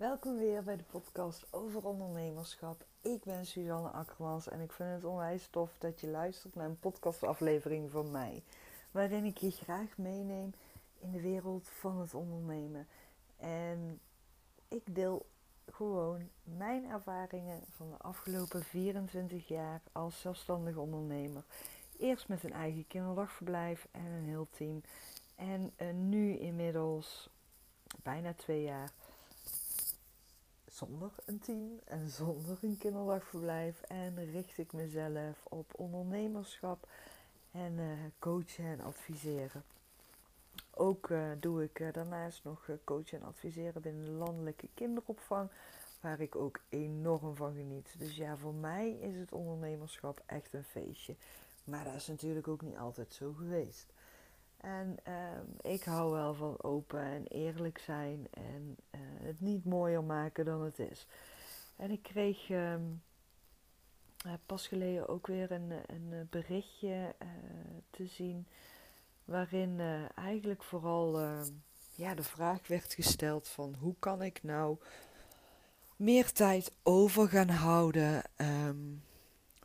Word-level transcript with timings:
Welkom 0.00 0.38
weer 0.38 0.62
bij 0.62 0.76
de 0.76 0.82
podcast 0.82 1.46
over 1.50 1.84
ondernemerschap. 1.84 2.84
Ik 3.00 3.24
ben 3.24 3.46
Suzanne 3.46 3.88
Akkermans 3.88 4.48
en 4.48 4.60
ik 4.60 4.72
vind 4.72 4.90
het 4.90 5.04
onwijs 5.04 5.48
tof 5.50 5.70
dat 5.78 6.00
je 6.00 6.06
luistert 6.06 6.54
naar 6.54 6.66
een 6.66 6.78
podcastaflevering 6.78 7.90
van 7.90 8.10
mij. 8.10 8.42
Waarin 8.90 9.24
ik 9.24 9.36
je 9.36 9.50
graag 9.50 9.96
meeneem 9.96 10.54
in 11.00 11.10
de 11.10 11.20
wereld 11.20 11.68
van 11.68 12.00
het 12.00 12.14
ondernemen. 12.14 12.86
En 13.36 14.00
ik 14.68 14.94
deel 14.94 15.26
gewoon 15.70 16.28
mijn 16.42 16.90
ervaringen 16.90 17.60
van 17.70 17.90
de 17.90 17.98
afgelopen 17.98 18.62
24 18.62 19.48
jaar 19.48 19.80
als 19.92 20.20
zelfstandig 20.20 20.76
ondernemer. 20.76 21.44
Eerst 21.98 22.28
met 22.28 22.44
een 22.44 22.52
eigen 22.52 22.86
kinderdagverblijf 22.86 23.88
en 23.90 24.06
een 24.06 24.26
heel 24.26 24.48
team. 24.50 24.82
En 25.36 25.72
uh, 25.82 25.92
nu 25.92 26.38
inmiddels 26.38 27.30
bijna 28.02 28.34
twee 28.34 28.62
jaar 28.62 28.92
zonder 30.80 31.10
een 31.24 31.38
team 31.38 31.80
en 31.84 32.10
zonder 32.10 32.58
een 32.62 32.78
kinderdagverblijf. 32.78 33.82
En 33.82 34.30
richt 34.30 34.58
ik 34.58 34.72
mezelf 34.72 35.44
op 35.48 35.72
ondernemerschap 35.76 36.88
en 37.50 37.72
uh, 37.78 37.86
coachen 38.18 38.64
en 38.64 38.80
adviseren. 38.80 39.62
Ook 40.74 41.08
uh, 41.08 41.30
doe 41.40 41.62
ik 41.62 41.78
uh, 41.78 41.92
daarnaast 41.92 42.44
nog 42.44 42.68
coachen 42.84 43.20
en 43.20 43.26
adviseren 43.26 43.82
binnen 43.82 44.04
de 44.04 44.10
landelijke 44.10 44.68
kinderopvang, 44.74 45.50
waar 46.00 46.20
ik 46.20 46.36
ook 46.36 46.60
enorm 46.68 47.36
van 47.36 47.54
geniet. 47.54 47.94
Dus 47.98 48.16
ja, 48.16 48.36
voor 48.36 48.54
mij 48.54 48.90
is 48.90 49.16
het 49.16 49.32
ondernemerschap 49.32 50.22
echt 50.26 50.54
een 50.54 50.64
feestje. 50.64 51.14
Maar 51.64 51.84
dat 51.84 51.94
is 51.94 52.06
natuurlijk 52.06 52.48
ook 52.48 52.62
niet 52.62 52.76
altijd 52.76 53.12
zo 53.12 53.32
geweest. 53.32 53.86
En 54.60 54.96
uh, 55.08 55.72
ik 55.72 55.82
hou 55.82 56.12
wel 56.12 56.34
van 56.34 56.62
open 56.62 57.00
en 57.00 57.26
eerlijk 57.26 57.78
zijn 57.78 58.26
en 58.30 58.76
uh, 58.94 59.00
het 59.22 59.40
niet 59.40 59.64
mooier 59.64 60.04
maken 60.04 60.44
dan 60.44 60.62
het 60.62 60.78
is. 60.78 61.06
En 61.76 61.90
ik 61.90 62.02
kreeg 62.02 62.48
uh, 64.26 64.32
pas 64.46 64.66
geleden 64.66 65.08
ook 65.08 65.26
weer 65.26 65.50
een, 65.50 65.72
een 65.86 66.26
berichtje 66.30 67.14
eh, 67.18 67.28
te 67.90 68.06
zien 68.06 68.46
waarin 69.24 69.80
eh, 69.80 70.18
eigenlijk 70.18 70.62
vooral 70.62 71.20
ehm, 71.20 71.50
ja, 71.94 72.14
de 72.14 72.22
vraag 72.22 72.68
werd 72.68 72.94
gesteld 72.94 73.48
van 73.48 73.74
hoe 73.78 73.94
kan 73.98 74.22
ik 74.22 74.42
nou 74.42 74.78
meer 75.96 76.32
tijd 76.32 76.72
over 76.82 77.28
gaan 77.28 77.48
houden 77.48 78.22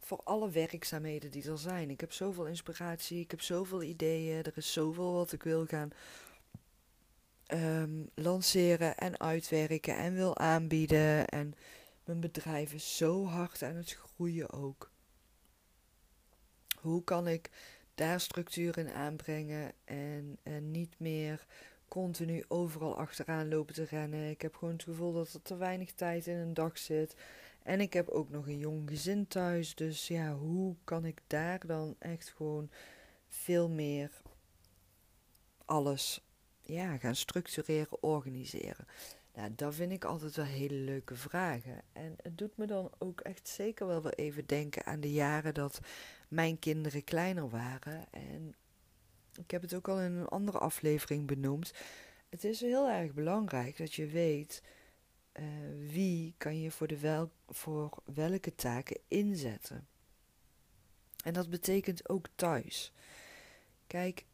voor 0.06 0.22
alle 0.24 0.50
werkzaamheden 0.50 1.32
die 1.32 1.50
er 1.50 1.58
zijn. 1.58 1.90
Ik 1.90 2.00
heb 2.00 2.12
zoveel 2.12 2.46
inspiratie, 2.48 3.20
ik 3.20 3.32
heb 3.32 3.42
zoveel 3.42 3.84
ideeën, 3.84 4.44
er 4.44 4.52
is 4.56 4.74
zoveel 4.74 5.14
wat 5.14 5.32
ik 5.32 5.44
wil 5.44 5.66
gaan 5.66 5.90
um, 7.48 8.10
lanceren 8.16 8.98
en 8.98 9.20
uitwerken 9.20 9.98
en 9.98 10.14
wil 10.14 10.38
aanbieden. 10.38 11.28
En 11.28 11.54
mijn 12.04 12.20
bedrijf 12.20 12.74
is 12.74 12.98
zo 12.98 13.26
hard 13.26 13.64
aan 13.64 13.76
het 13.76 13.92
groeien 13.94 14.52
ook. 14.52 14.92
Hoe 16.80 17.04
kan 17.04 17.28
ik 17.28 17.50
daar 17.96 18.20
structuur 18.20 18.78
in 18.78 18.90
aanbrengen 18.90 19.72
en, 19.86 20.38
en 20.44 20.72
niet 20.72 20.96
meer 20.98 21.46
continu 21.88 22.44
overal 22.48 22.98
achteraan 22.98 23.50
lopen 23.50 23.74
te 23.74 23.84
rennen. 23.84 24.30
Ik 24.30 24.42
heb 24.42 24.56
gewoon 24.56 24.74
het 24.74 24.84
gevoel 24.84 25.14
dat 25.14 25.34
er 25.34 25.42
te 25.42 25.56
weinig 25.56 25.92
tijd 25.92 26.28
in 26.28 26.38
een 26.38 26.54
dag 26.54 26.78
zit. 26.78 27.16
En 27.66 27.82
ik 27.82 27.94
heb 27.94 28.10
ook 28.10 28.30
nog 28.30 28.48
een 28.48 28.58
jong 28.58 28.90
gezin 28.90 29.28
thuis. 29.28 29.76
Dus 29.76 30.08
ja, 30.08 30.34
hoe 30.34 30.76
kan 30.84 31.06
ik 31.06 31.22
daar 31.28 31.68
dan 31.68 31.96
echt 32.00 32.30
gewoon 32.30 32.70
veel 33.28 33.70
meer 33.70 34.22
alles 35.66 36.22
ja, 36.62 36.98
gaan 36.98 37.16
structureren, 37.16 38.04
organiseren? 38.04 38.88
Nou, 39.34 39.56
dat 39.56 39.76
vind 39.76 39.92
ik 39.92 40.06
altijd 40.06 40.36
wel 40.36 40.46
hele 40.46 40.76
leuke 40.76 41.16
vragen. 41.16 41.82
En 41.94 42.16
het 42.22 42.38
doet 42.38 42.58
me 42.58 42.66
dan 42.66 42.92
ook 42.98 43.20
echt 43.20 43.48
zeker 43.48 43.88
wel 43.88 44.02
weer 44.02 44.14
even 44.14 44.46
denken 44.46 44.86
aan 44.86 45.00
de 45.00 45.12
jaren 45.12 45.54
dat 45.54 45.80
mijn 46.28 46.60
kinderen 46.60 47.04
kleiner 47.04 47.50
waren. 47.50 48.06
En 48.12 48.56
ik 49.36 49.52
heb 49.52 49.62
het 49.62 49.74
ook 49.74 49.88
al 49.88 50.02
in 50.02 50.12
een 50.12 50.28
andere 50.28 50.58
aflevering 50.58 51.28
benoemd. 51.28 51.74
Het 52.30 52.44
is 52.44 52.62
heel 52.62 52.90
erg 52.90 53.14
belangrijk 53.14 53.78
dat 53.78 53.94
je 53.94 54.06
weet 54.06 54.62
uh, 55.40 55.46
wie 55.92 56.34
kan 56.38 56.60
je 56.60 56.72
voor, 56.72 56.88
de 56.88 57.00
wel, 57.00 57.32
voor 57.48 57.90
welke 58.04 58.56
taken 58.56 59.00
inzetten. 59.08 59.88
En 61.24 61.34
dat 61.34 61.50
betekent 61.50 62.10
ook 62.10 62.28
thuis. 62.36 62.92
Kijk, 63.88 64.26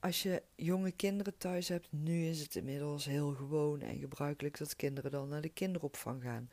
als 0.00 0.22
je 0.22 0.42
jonge 0.54 0.92
kinderen 0.92 1.36
thuis 1.36 1.68
hebt, 1.68 1.86
nu 1.90 2.26
is 2.26 2.40
het 2.40 2.56
inmiddels 2.56 3.04
heel 3.04 3.34
gewoon 3.34 3.80
en 3.80 3.98
gebruikelijk 3.98 4.58
dat 4.58 4.76
kinderen 4.76 5.10
dan 5.10 5.28
naar 5.28 5.40
de 5.40 5.48
kinderopvang 5.48 6.22
gaan. 6.22 6.50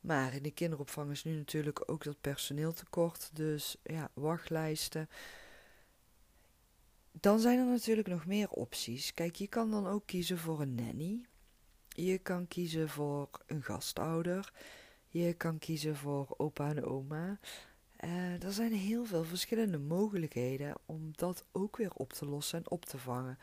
Maar 0.00 0.34
in 0.34 0.42
de 0.42 0.50
kinderopvang 0.50 1.10
is 1.10 1.24
nu 1.24 1.36
natuurlijk 1.36 1.90
ook 1.90 2.04
dat 2.04 2.20
personeeltekort, 2.20 3.30
dus 3.32 3.76
ja, 3.82 4.10
wachtlijsten. 4.14 5.08
Dan 7.12 7.40
zijn 7.40 7.58
er 7.58 7.66
natuurlijk 7.66 8.08
nog 8.08 8.26
meer 8.26 8.50
opties. 8.50 9.14
Kijk, 9.14 9.36
je 9.36 9.48
kan 9.48 9.70
dan 9.70 9.86
ook 9.86 10.06
kiezen 10.06 10.38
voor 10.38 10.60
een 10.60 10.74
nanny. 10.74 11.20
Je 11.96 12.18
kan 12.18 12.48
kiezen 12.48 12.88
voor 12.88 13.28
een 13.46 13.62
gastouder. 13.62 14.52
Je 15.08 15.32
kan 15.34 15.58
kiezen 15.58 15.96
voor 15.96 16.34
opa 16.36 16.68
en 16.68 16.84
oma. 16.84 17.38
Uh, 18.04 18.42
er 18.42 18.52
zijn 18.52 18.72
heel 18.72 19.04
veel 19.04 19.24
verschillende 19.24 19.78
mogelijkheden 19.78 20.74
om 20.86 21.10
dat 21.16 21.44
ook 21.52 21.76
weer 21.76 21.92
op 21.92 22.12
te 22.12 22.26
lossen 22.26 22.58
en 22.58 22.70
op 22.70 22.84
te 22.84 22.98
vangen. 22.98 23.38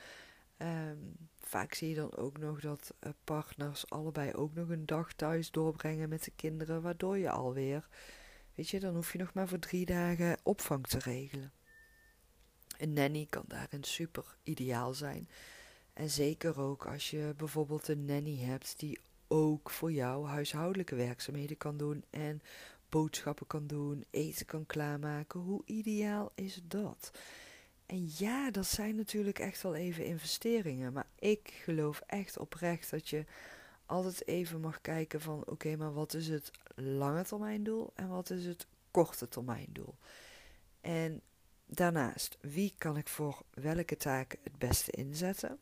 Um, 0.57 1.29
vaak 1.39 1.73
zie 1.73 1.89
je 1.89 1.95
dan 1.95 2.15
ook 2.15 2.37
nog 2.37 2.59
dat 2.59 2.93
uh, 2.99 3.11
partners 3.23 3.89
allebei 3.89 4.33
ook 4.33 4.53
nog 4.53 4.69
een 4.69 4.85
dag 4.85 5.13
thuis 5.13 5.51
doorbrengen 5.51 6.09
met 6.09 6.23
de 6.23 6.31
kinderen, 6.35 6.81
waardoor 6.81 7.17
je 7.17 7.29
alweer, 7.29 7.87
weet 8.55 8.69
je, 8.69 8.79
dan 8.79 8.95
hoef 8.95 9.11
je 9.11 9.17
nog 9.17 9.33
maar 9.33 9.47
voor 9.47 9.59
drie 9.59 9.85
dagen 9.85 10.37
opvang 10.43 10.87
te 10.87 10.99
regelen. 10.99 11.51
Een 12.77 12.93
nanny 12.93 13.27
kan 13.29 13.45
daarin 13.47 13.83
super 13.83 14.37
ideaal 14.43 14.93
zijn. 14.93 15.29
En 16.01 16.09
zeker 16.09 16.59
ook 16.59 16.85
als 16.85 17.09
je 17.09 17.33
bijvoorbeeld 17.37 17.87
een 17.87 18.05
nanny 18.05 18.37
hebt 18.37 18.79
die 18.79 18.99
ook 19.27 19.69
voor 19.69 19.91
jou 19.91 20.27
huishoudelijke 20.27 20.95
werkzaamheden 20.95 21.57
kan 21.57 21.77
doen 21.77 22.03
en 22.09 22.41
boodschappen 22.89 23.47
kan 23.47 23.67
doen, 23.67 24.05
eten 24.09 24.45
kan 24.45 24.65
klaarmaken. 24.65 25.39
Hoe 25.39 25.61
ideaal 25.65 26.31
is 26.35 26.61
dat? 26.63 27.11
En 27.85 28.09
ja, 28.17 28.51
dat 28.51 28.65
zijn 28.65 28.95
natuurlijk 28.95 29.39
echt 29.39 29.61
wel 29.61 29.75
even 29.75 30.05
investeringen. 30.05 30.93
Maar 30.93 31.07
ik 31.19 31.53
geloof 31.63 32.01
echt 32.05 32.37
oprecht 32.37 32.91
dat 32.91 33.09
je 33.09 33.25
altijd 33.85 34.27
even 34.27 34.59
mag 34.59 34.81
kijken 34.81 35.21
van 35.21 35.47
oké, 35.47 35.75
maar 35.75 35.93
wat 35.93 36.13
is 36.13 36.27
het 36.27 36.51
lange 36.75 37.23
termijn 37.23 37.63
doel 37.63 37.91
en 37.95 38.07
wat 38.07 38.29
is 38.29 38.45
het 38.45 38.67
korte 38.91 39.27
termijn 39.27 39.69
doel? 39.69 39.95
En 40.81 41.21
daarnaast, 41.65 42.37
wie 42.39 42.73
kan 42.77 42.97
ik 42.97 43.07
voor 43.07 43.41
welke 43.53 43.97
taken 43.97 44.39
het 44.43 44.57
beste 44.57 44.91
inzetten? 44.91 45.59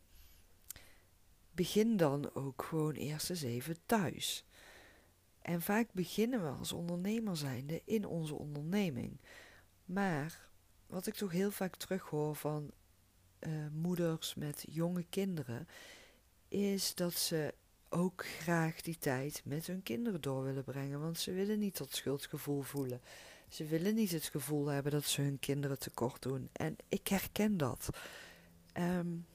Begin 1.52 1.96
dan 1.96 2.34
ook 2.34 2.62
gewoon 2.62 2.94
eerst 2.94 3.30
eens 3.30 3.42
even 3.42 3.76
thuis. 3.86 4.44
En 5.42 5.62
vaak 5.62 5.92
beginnen 5.92 6.42
we 6.42 6.58
als 6.58 6.72
ondernemer 6.72 7.36
zijnde 7.36 7.82
in 7.84 8.06
onze 8.06 8.34
onderneming. 8.34 9.20
Maar 9.84 10.48
wat 10.86 11.06
ik 11.06 11.14
toch 11.14 11.30
heel 11.30 11.50
vaak 11.50 11.76
terughoor 11.76 12.36
van 12.36 12.70
uh, 13.40 13.52
moeders 13.72 14.34
met 14.34 14.64
jonge 14.68 15.04
kinderen, 15.10 15.68
is 16.48 16.94
dat 16.94 17.14
ze 17.14 17.54
ook 17.88 18.24
graag 18.26 18.80
die 18.80 18.98
tijd 18.98 19.42
met 19.44 19.66
hun 19.66 19.82
kinderen 19.82 20.20
door 20.20 20.44
willen 20.44 20.64
brengen. 20.64 21.00
Want 21.00 21.18
ze 21.18 21.32
willen 21.32 21.58
niet 21.58 21.78
dat 21.78 21.94
schuldgevoel 21.94 22.62
voelen. 22.62 23.00
Ze 23.48 23.64
willen 23.64 23.94
niet 23.94 24.10
het 24.10 24.24
gevoel 24.24 24.66
hebben 24.66 24.92
dat 24.92 25.04
ze 25.04 25.22
hun 25.22 25.38
kinderen 25.38 25.78
tekort 25.78 26.22
doen. 26.22 26.48
En 26.52 26.76
ik 26.88 27.08
herken 27.08 27.56
dat. 27.56 27.88
Um, 28.78 29.26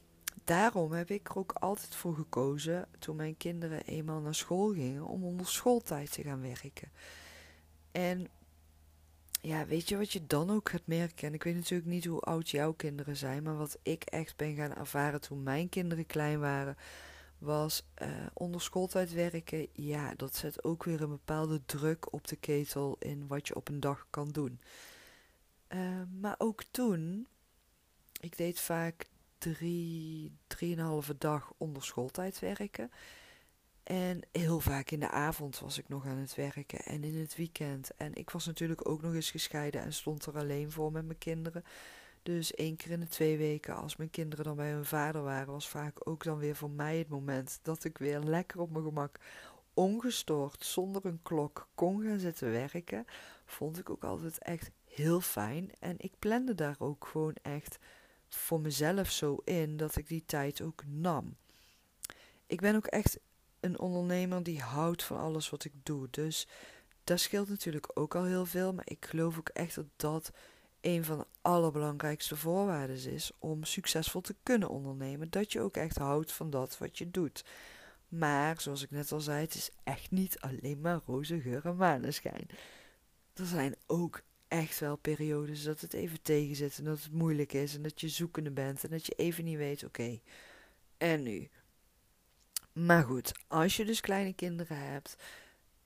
daarom 0.46 0.92
heb 0.92 1.10
ik 1.10 1.30
er 1.30 1.38
ook 1.38 1.52
altijd 1.52 1.96
voor 1.96 2.16
gekozen, 2.16 2.88
toen 3.00 3.16
mijn 3.16 3.38
kinderen 3.38 3.84
eenmaal 3.84 4.20
naar 4.20 4.36
school 4.36 4.74
gingen, 4.74 5.06
om 5.06 5.24
onder 5.24 5.48
schooltijd 5.48 6.12
te 6.12 6.22
gaan 6.22 6.42
werken. 6.42 6.92
En 7.92 8.28
ja, 9.42 9.66
weet 9.66 9.90
je 9.90 9.98
wat 9.98 10.12
je 10.12 10.28
dan 10.28 10.50
ook 10.50 10.70
gaat 10.70 10.86
merken? 10.88 11.28
En 11.28 11.34
ik 11.34 11.44
weet 11.44 11.56
natuurlijk 11.56 11.90
niet 11.90 12.06
hoe 12.06 12.20
oud 12.20 12.50
jouw 12.50 12.74
kinderen 12.74 13.18
zijn, 13.18 13.44
maar 13.44 13.58
wat 13.58 13.80
ik 13.82 14.04
echt 14.04 14.36
ben 14.36 14.56
gaan 14.56 14.76
ervaren 14.76 15.22
toen 15.22 15.44
mijn 15.44 15.70
kinderen 15.70 16.06
klein 16.06 16.40
waren, 16.40 16.78
was 17.38 17.86
uh, 18.02 18.08
onder 18.34 18.62
schooltijd 18.62 19.14
werken. 19.14 19.68
Ja, 19.74 20.14
dat 20.16 20.36
zet 20.36 20.64
ook 20.64 20.84
weer 20.84 21.02
een 21.02 21.10
bepaalde 21.10 21.62
druk 21.66 22.14
op 22.14 22.28
de 22.28 22.36
ketel 22.36 22.96
in 23.00 23.28
wat 23.28 23.48
je 23.48 23.56
op 23.56 23.68
een 23.70 23.80
dag 23.80 24.08
kan 24.10 24.30
doen. 24.30 24.60
Uh, 25.70 26.02
maar 26.20 26.36
ook 26.38 26.64
toen, 26.72 27.28
ik 28.20 28.38
deed 28.38 28.60
vaak 28.60 29.08
drie, 29.54 30.32
drieënhalve 30.48 31.18
dag 31.18 31.54
onder 31.58 31.84
schooltijd 31.84 32.40
werken. 32.40 32.92
En 33.84 34.22
heel 34.32 34.60
vaak 34.60 34.92
in 34.92 35.00
de 35.00 35.10
avond 35.10 35.60
was 35.60 35.78
ik 35.78 35.90
nog 35.90 36.06
aan 36.06 36.18
het 36.18 36.36
werken 36.36 36.80
en 36.80 37.04
in 37.04 37.20
het 37.20 37.36
weekend. 37.36 37.96
En 37.98 38.14
ik 38.14 38.30
was 38.30 38.46
natuurlijk 38.46 38.90
ook 38.90 39.02
nog 39.02 39.14
eens 39.14 39.32
gescheiden 39.32 39.82
en 39.82 39.94
stond 39.94 40.26
er 40.26 40.38
alleen 40.38 40.72
voor 40.72 40.92
met 40.92 41.06
mijn 41.06 41.18
kinderen. 41.18 41.64
Dus 42.24 42.54
één 42.54 42.76
keer 42.76 42.92
in 42.92 43.00
de 43.00 43.08
twee 43.08 43.38
weken, 43.38 43.76
als 43.76 43.96
mijn 43.96 44.10
kinderen 44.10 44.46
dan 44.46 44.56
bij 44.56 44.72
hun 44.72 44.86
vader 44.86 45.24
waren, 45.24 45.54
was 45.54 45.70
vaak 45.70 46.08
ook 46.08 46.24
dan 46.24 46.38
weer 46.38 46.56
voor 46.56 46.72
mij 46.72 46.98
het 46.98 47.10
moment 47.10 47.60
dat 47.62 47.84
ik 47.84 47.98
weer 47.98 48.20
lekker 48.20 48.60
op 48.60 48.72
mijn 48.72 48.84
gemak, 48.84 49.20
ongestoord, 49.74 50.66
zonder 50.66 51.06
een 51.06 51.20
klok, 51.24 51.68
kon 51.76 52.04
gaan 52.04 52.20
zitten 52.20 52.52
werken. 52.52 53.06
Vond 53.46 53.78
ik 53.78 53.90
ook 53.90 54.04
altijd 54.04 54.38
echt 54.38 54.72
heel 54.86 55.22
fijn. 55.22 55.72
En 55.80 55.96
ik 55.98 56.14
plande 56.20 56.56
daar 56.56 56.76
ook 56.80 57.08
gewoon 57.08 57.36
echt 57.42 57.78
voor 58.36 58.62
mezelf 58.62 59.12
zo 59.12 59.42
in 59.44 59.78
dat 59.78 59.96
ik 59.96 60.08
die 60.08 60.24
tijd 60.26 60.62
ook 60.62 60.84
nam. 60.88 61.36
Ik 62.46 62.62
ben 62.62 62.76
ook 62.76 62.86
echt 62.86 63.20
een 63.60 63.80
ondernemer 63.80 64.44
die 64.44 64.62
houdt 64.62 65.04
van 65.04 65.18
alles 65.18 65.50
wat 65.50 65.64
ik 65.64 65.74
doe. 65.84 66.08
Dus 66.12 66.48
dat 67.04 67.20
scheelt 67.20 67.50
natuurlijk 67.50 67.92
ook 67.94 68.16
al 68.16 68.24
heel 68.24 68.46
veel. 68.46 68.74
Maar 68.74 68.88
ik 68.88 69.06
geloof 69.06 69.38
ook 69.38 69.50
echt 69.50 69.76
dat 69.76 69.86
dat 69.96 70.32
een 70.82 71.04
van 71.04 71.18
de 71.18 71.26
allerbelangrijkste 71.42 72.36
voorwaarden 72.36 73.12
is 73.12 73.32
om 73.40 73.64
succesvol 73.64 74.22
te 74.22 74.36
kunnen 74.44 74.70
ondernemen. 74.70 75.30
Dat 75.30 75.52
je 75.52 75.62
ook 75.62 75.78
echt 75.78 75.98
houdt 75.98 76.32
van 76.32 76.50
dat 76.50 76.78
wat 76.78 76.98
je 76.98 77.12
doet. 77.12 77.46
Maar 78.08 78.62
zoals 78.62 78.84
ik 78.84 78.92
net 78.92 79.12
al 79.12 79.20
zei, 79.20 79.42
het 79.42 79.56
is 79.56 79.70
echt 79.84 80.12
niet 80.12 80.40
alleen 80.40 80.82
maar 80.82 81.02
roze 81.06 81.40
geur 81.40 81.66
en 81.66 81.76
maneschijn. 81.76 82.48
Er 83.34 83.46
zijn 83.46 83.76
ook 83.86 84.22
echt 84.48 84.80
wel 84.80 84.96
periodes 84.96 85.64
dat 85.64 85.82
het 85.82 85.94
even 85.94 86.22
tegenzit 86.22 86.78
en 86.78 86.84
dat 86.84 87.04
het 87.04 87.12
moeilijk 87.12 87.54
is 87.54 87.76
en 87.76 87.82
dat 87.82 88.02
je 88.02 88.10
zoekende 88.10 88.52
bent 88.52 88.84
en 88.84 88.90
dat 88.90 89.06
je 89.06 89.14
even 89.14 89.44
niet 89.44 89.58
weet, 89.58 89.84
oké, 89.84 90.20
en 90.98 91.24
nu? 91.24 91.50
Maar 92.74 93.04
goed, 93.04 93.32
als 93.48 93.76
je 93.76 93.86
dus 93.86 94.02
kleine 94.02 94.34
kinderen 94.34 94.78
hebt, 94.78 95.16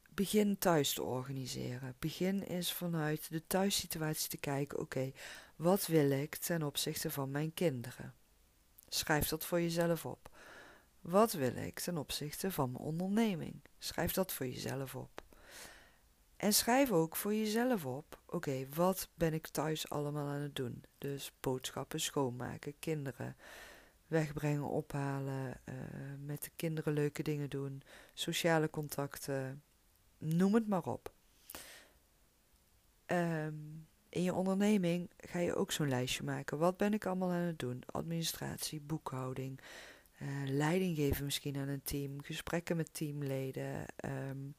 begin 0.09 0.57
thuis 0.57 0.94
te 0.94 1.03
organiseren. 1.03 1.95
Begin 2.00 2.41
eens 2.41 2.73
vanuit 2.73 3.29
de 3.29 3.47
thuissituatie 3.47 4.29
te 4.29 4.38
kijken, 4.38 4.79
oké, 4.79 5.11
wat 5.56 5.88
wil 5.88 6.11
ik 6.11 6.35
ten 6.35 6.63
opzichte 6.63 7.11
van 7.11 7.31
mijn 7.31 7.53
kinderen? 7.53 8.13
Schrijf 8.88 9.27
dat 9.27 9.45
voor 9.45 9.61
jezelf 9.61 10.06
op. 10.06 10.29
Wat 11.01 11.31
wil 11.31 11.56
ik 11.56 11.79
ten 11.79 11.97
opzichte 11.97 12.51
van 12.51 12.71
mijn 12.71 12.83
onderneming? 12.83 13.61
Schrijf 13.77 14.13
dat 14.13 14.33
voor 14.33 14.45
jezelf 14.45 14.95
op. 14.95 15.21
En 16.39 16.53
schrijf 16.53 16.91
ook 16.91 17.15
voor 17.15 17.33
jezelf 17.33 17.86
op: 17.86 18.19
oké, 18.25 18.68
wat 18.74 19.09
ben 19.13 19.33
ik 19.33 19.47
thuis 19.47 19.89
allemaal 19.89 20.27
aan 20.27 20.41
het 20.41 20.56
doen? 20.56 20.83
Dus 20.97 21.31
boodschappen 21.39 22.00
schoonmaken, 22.00 22.74
kinderen 22.80 23.36
wegbrengen, 24.07 24.68
ophalen, 24.69 25.62
uh, 25.65 25.75
met 26.25 26.44
de 26.44 26.51
kinderen 26.56 26.94
leuke 26.94 27.24
dingen 27.24 27.50
doen, 27.50 27.81
sociale 28.13 28.69
contacten, 28.69 29.63
noem 30.18 30.53
het 30.53 30.68
maar 30.68 30.86
op. 30.86 31.13
Um, 33.06 33.88
in 34.09 34.24
je 34.24 34.33
onderneming 34.33 35.09
ga 35.18 35.39
je 35.39 35.56
ook 35.56 35.71
zo'n 35.71 35.89
lijstje 35.89 36.24
maken. 36.24 36.57
Wat 36.57 36.77
ben 36.77 36.94
ik 36.94 37.06
allemaal 37.06 37.31
aan 37.31 37.42
het 37.42 37.59
doen? 37.59 37.83
Administratie, 37.85 38.81
boekhouding, 38.81 39.59
uh, 40.21 40.27
leiding 40.45 40.95
geven 40.95 41.25
misschien 41.25 41.57
aan 41.57 41.68
een 41.68 41.83
team, 41.83 42.21
gesprekken 42.21 42.77
met 42.77 42.94
teamleden. 42.94 43.85
Um, 44.06 44.56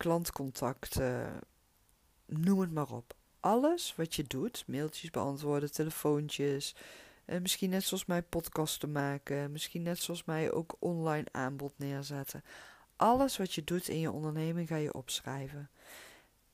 klantcontact, 0.00 1.00
noem 2.26 2.60
het 2.60 2.72
maar 2.72 2.90
op. 2.90 3.14
Alles 3.40 3.94
wat 3.96 4.14
je 4.14 4.24
doet, 4.24 4.64
mailtjes 4.66 5.10
beantwoorden, 5.10 5.72
telefoontjes, 5.72 6.74
uh, 7.26 7.40
misschien 7.40 7.70
net 7.70 7.84
zoals 7.84 8.04
mij 8.04 8.22
podcasten 8.22 8.92
maken, 8.92 9.52
misschien 9.52 9.82
net 9.82 9.98
zoals 9.98 10.24
mij 10.24 10.52
ook 10.52 10.76
online 10.78 11.26
aanbod 11.30 11.72
neerzetten. 11.76 12.44
Alles 12.96 13.36
wat 13.36 13.54
je 13.54 13.64
doet 13.64 13.88
in 13.88 13.98
je 13.98 14.10
onderneming 14.10 14.68
ga 14.68 14.76
je 14.76 14.94
opschrijven. 14.94 15.70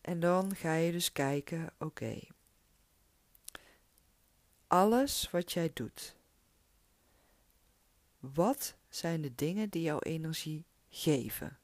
En 0.00 0.20
dan 0.20 0.54
ga 0.54 0.74
je 0.74 0.92
dus 0.92 1.12
kijken, 1.12 1.72
oké, 1.78 2.20
alles 4.66 5.30
wat 5.30 5.52
jij 5.52 5.70
doet, 5.72 6.16
wat 8.18 8.74
zijn 8.88 9.20
de 9.20 9.34
dingen 9.34 9.68
die 9.68 9.82
jouw 9.82 10.00
energie 10.00 10.64
geven? 10.88 11.58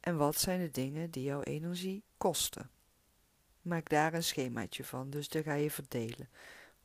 En 0.00 0.16
wat 0.16 0.38
zijn 0.38 0.60
de 0.60 0.70
dingen 0.70 1.10
die 1.10 1.22
jouw 1.22 1.42
energie 1.42 2.04
kosten? 2.16 2.70
Maak 3.62 3.88
daar 3.88 4.14
een 4.14 4.24
schemaatje 4.24 4.84
van, 4.84 5.10
dus 5.10 5.28
daar 5.28 5.42
ga 5.42 5.54
je 5.54 5.70
verdelen. 5.70 6.28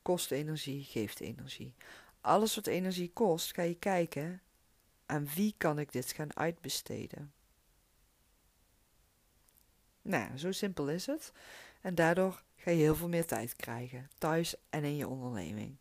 Kost 0.01 0.31
energie, 0.31 0.83
geeft 0.83 1.19
energie. 1.19 1.75
Alles 2.21 2.55
wat 2.55 2.67
energie 2.67 3.11
kost, 3.13 3.53
ga 3.53 3.61
je 3.61 3.75
kijken 3.75 4.41
aan 5.05 5.27
wie 5.35 5.55
kan 5.57 5.79
ik 5.79 5.91
dit 5.91 6.11
gaan 6.11 6.35
uitbesteden. 6.35 7.33
Nou, 10.01 10.37
zo 10.37 10.51
simpel 10.51 10.89
is 10.89 11.05
het. 11.05 11.31
En 11.81 11.95
daardoor 11.95 12.43
ga 12.55 12.71
je 12.71 12.77
heel 12.77 12.95
veel 12.95 13.09
meer 13.09 13.25
tijd 13.25 13.55
krijgen, 13.55 14.09
thuis 14.17 14.55
en 14.69 14.83
in 14.83 14.95
je 14.95 15.07
onderneming. 15.07 15.77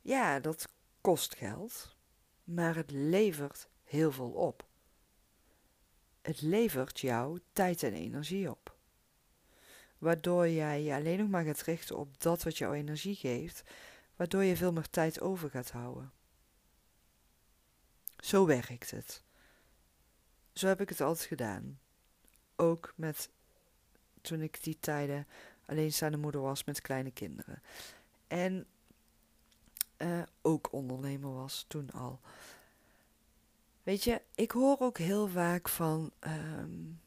Ja, 0.00 0.40
dat 0.40 0.68
kost 1.00 1.36
geld, 1.36 1.96
maar 2.44 2.74
het 2.76 2.90
levert 2.90 3.68
heel 3.84 4.12
veel 4.12 4.30
op. 4.30 4.67
Het 6.28 6.40
levert 6.40 7.00
jou 7.00 7.40
tijd 7.52 7.82
en 7.82 7.92
energie 7.92 8.50
op. 8.50 8.76
Waardoor 9.98 10.48
jij 10.48 10.82
je 10.82 10.94
alleen 10.94 11.18
nog 11.18 11.28
maar 11.28 11.44
gaat 11.44 11.62
richten 11.62 11.96
op 11.96 12.20
dat 12.20 12.42
wat 12.42 12.58
jouw 12.58 12.72
energie 12.72 13.14
geeft, 13.14 13.62
waardoor 14.16 14.42
je 14.42 14.56
veel 14.56 14.72
meer 14.72 14.90
tijd 14.90 15.20
over 15.20 15.50
gaat 15.50 15.70
houden. 15.70 16.12
Zo 18.18 18.46
werkt 18.46 18.90
het. 18.90 19.22
Zo 20.52 20.66
heb 20.66 20.80
ik 20.80 20.88
het 20.88 21.00
altijd 21.00 21.26
gedaan. 21.26 21.80
Ook 22.56 22.92
met 22.96 23.30
toen 24.20 24.40
ik 24.40 24.62
die 24.62 24.76
tijden 24.80 25.26
alleenstaande 25.66 26.18
moeder 26.18 26.40
was 26.40 26.64
met 26.64 26.80
kleine 26.80 27.10
kinderen. 27.10 27.62
En 28.26 28.66
uh, 29.98 30.22
ook 30.42 30.72
ondernemer 30.72 31.34
was 31.34 31.64
toen 31.68 31.90
al. 31.90 32.20
Weet 33.88 34.04
je, 34.04 34.22
ik 34.34 34.50
hoor 34.50 34.78
ook 34.78 34.98
heel 34.98 35.28
vaak 35.28 35.68
van. 35.68 36.12
Um, 36.20 37.00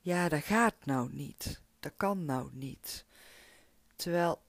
ja, 0.00 0.28
dat 0.28 0.42
gaat 0.42 0.74
nou 0.84 1.12
niet. 1.12 1.60
Dat 1.78 1.92
kan 1.96 2.24
nou 2.24 2.48
niet. 2.52 3.04
Terwijl, 3.96 4.42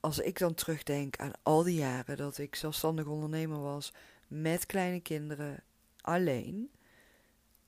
als 0.00 0.18
ik 0.18 0.38
dan 0.38 0.54
terugdenk 0.54 1.16
aan 1.16 1.32
al 1.42 1.62
die 1.62 1.74
jaren 1.74 2.16
dat 2.16 2.38
ik 2.38 2.54
zelfstandig 2.54 3.06
ondernemer 3.06 3.60
was, 3.60 3.92
met 4.26 4.66
kleine 4.66 5.00
kinderen, 5.00 5.62
alleen. 6.00 6.70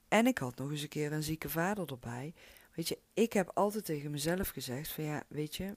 En 0.09 0.27
ik 0.27 0.39
had 0.39 0.57
nog 0.57 0.71
eens 0.71 0.83
een 0.83 0.89
keer 0.89 1.13
een 1.13 1.23
zieke 1.23 1.49
vader 1.49 1.91
erbij. 1.91 2.35
Weet 2.75 2.89
je, 2.89 2.99
ik 3.15 3.33
heb 3.33 3.51
altijd 3.55 3.85
tegen 3.85 4.11
mezelf 4.11 4.49
gezegd: 4.49 4.89
van 4.89 5.05
ja, 5.05 5.23
weet 5.29 5.57
je, 5.57 5.77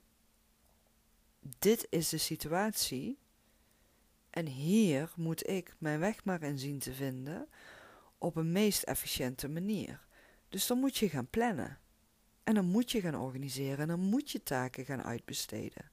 dit 1.59 1.87
is 1.89 2.09
de 2.09 2.17
situatie. 2.17 3.17
En 4.31 4.47
hier 4.47 5.11
moet 5.15 5.47
ik 5.47 5.75
mijn 5.77 5.99
weg 5.99 6.23
maar 6.25 6.43
in 6.43 6.59
zien 6.59 6.79
te 6.79 6.93
vinden 6.93 7.47
op 8.17 8.35
een 8.35 8.51
meest 8.51 8.83
efficiënte 8.83 9.49
manier. 9.49 10.05
Dus 10.49 10.67
dan 10.67 10.79
moet 10.79 10.97
je 10.97 11.09
gaan 11.09 11.29
plannen. 11.29 11.79
En 12.43 12.53
dan 12.53 12.65
moet 12.65 12.91
je 12.91 13.01
gaan 13.01 13.15
organiseren 13.15 13.77
en 13.77 13.87
dan 13.87 13.99
moet 13.99 14.31
je 14.31 14.43
taken 14.43 14.85
gaan 14.85 15.03
uitbesteden. 15.03 15.91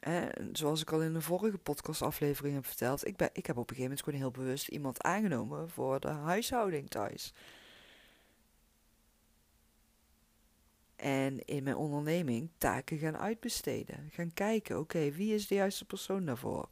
En 0.00 0.48
zoals 0.52 0.80
ik 0.80 0.92
al 0.92 1.02
in 1.02 1.12
de 1.12 1.20
vorige 1.20 1.58
podcastaflevering 1.58 2.54
heb 2.54 2.66
verteld, 2.66 3.06
ik, 3.06 3.16
ben, 3.16 3.30
ik 3.32 3.46
heb 3.46 3.56
op 3.56 3.70
een 3.70 3.76
gegeven 3.76 3.82
moment 3.82 4.02
gewoon 4.02 4.20
heel 4.20 4.44
bewust 4.44 4.68
iemand 4.68 5.02
aangenomen 5.02 5.70
voor 5.70 6.00
de 6.00 6.08
huishouding 6.08 6.90
thuis. 6.90 7.32
En 10.96 11.44
in 11.44 11.62
mijn 11.62 11.76
onderneming 11.76 12.50
taken 12.58 12.98
gaan 12.98 13.16
uitbesteden. 13.16 14.08
Gaan 14.10 14.32
kijken, 14.32 14.78
oké, 14.78 15.10
wie 15.10 15.34
is 15.34 15.46
de 15.46 15.54
juiste 15.54 15.84
persoon 15.84 16.24
daarvoor? 16.24 16.68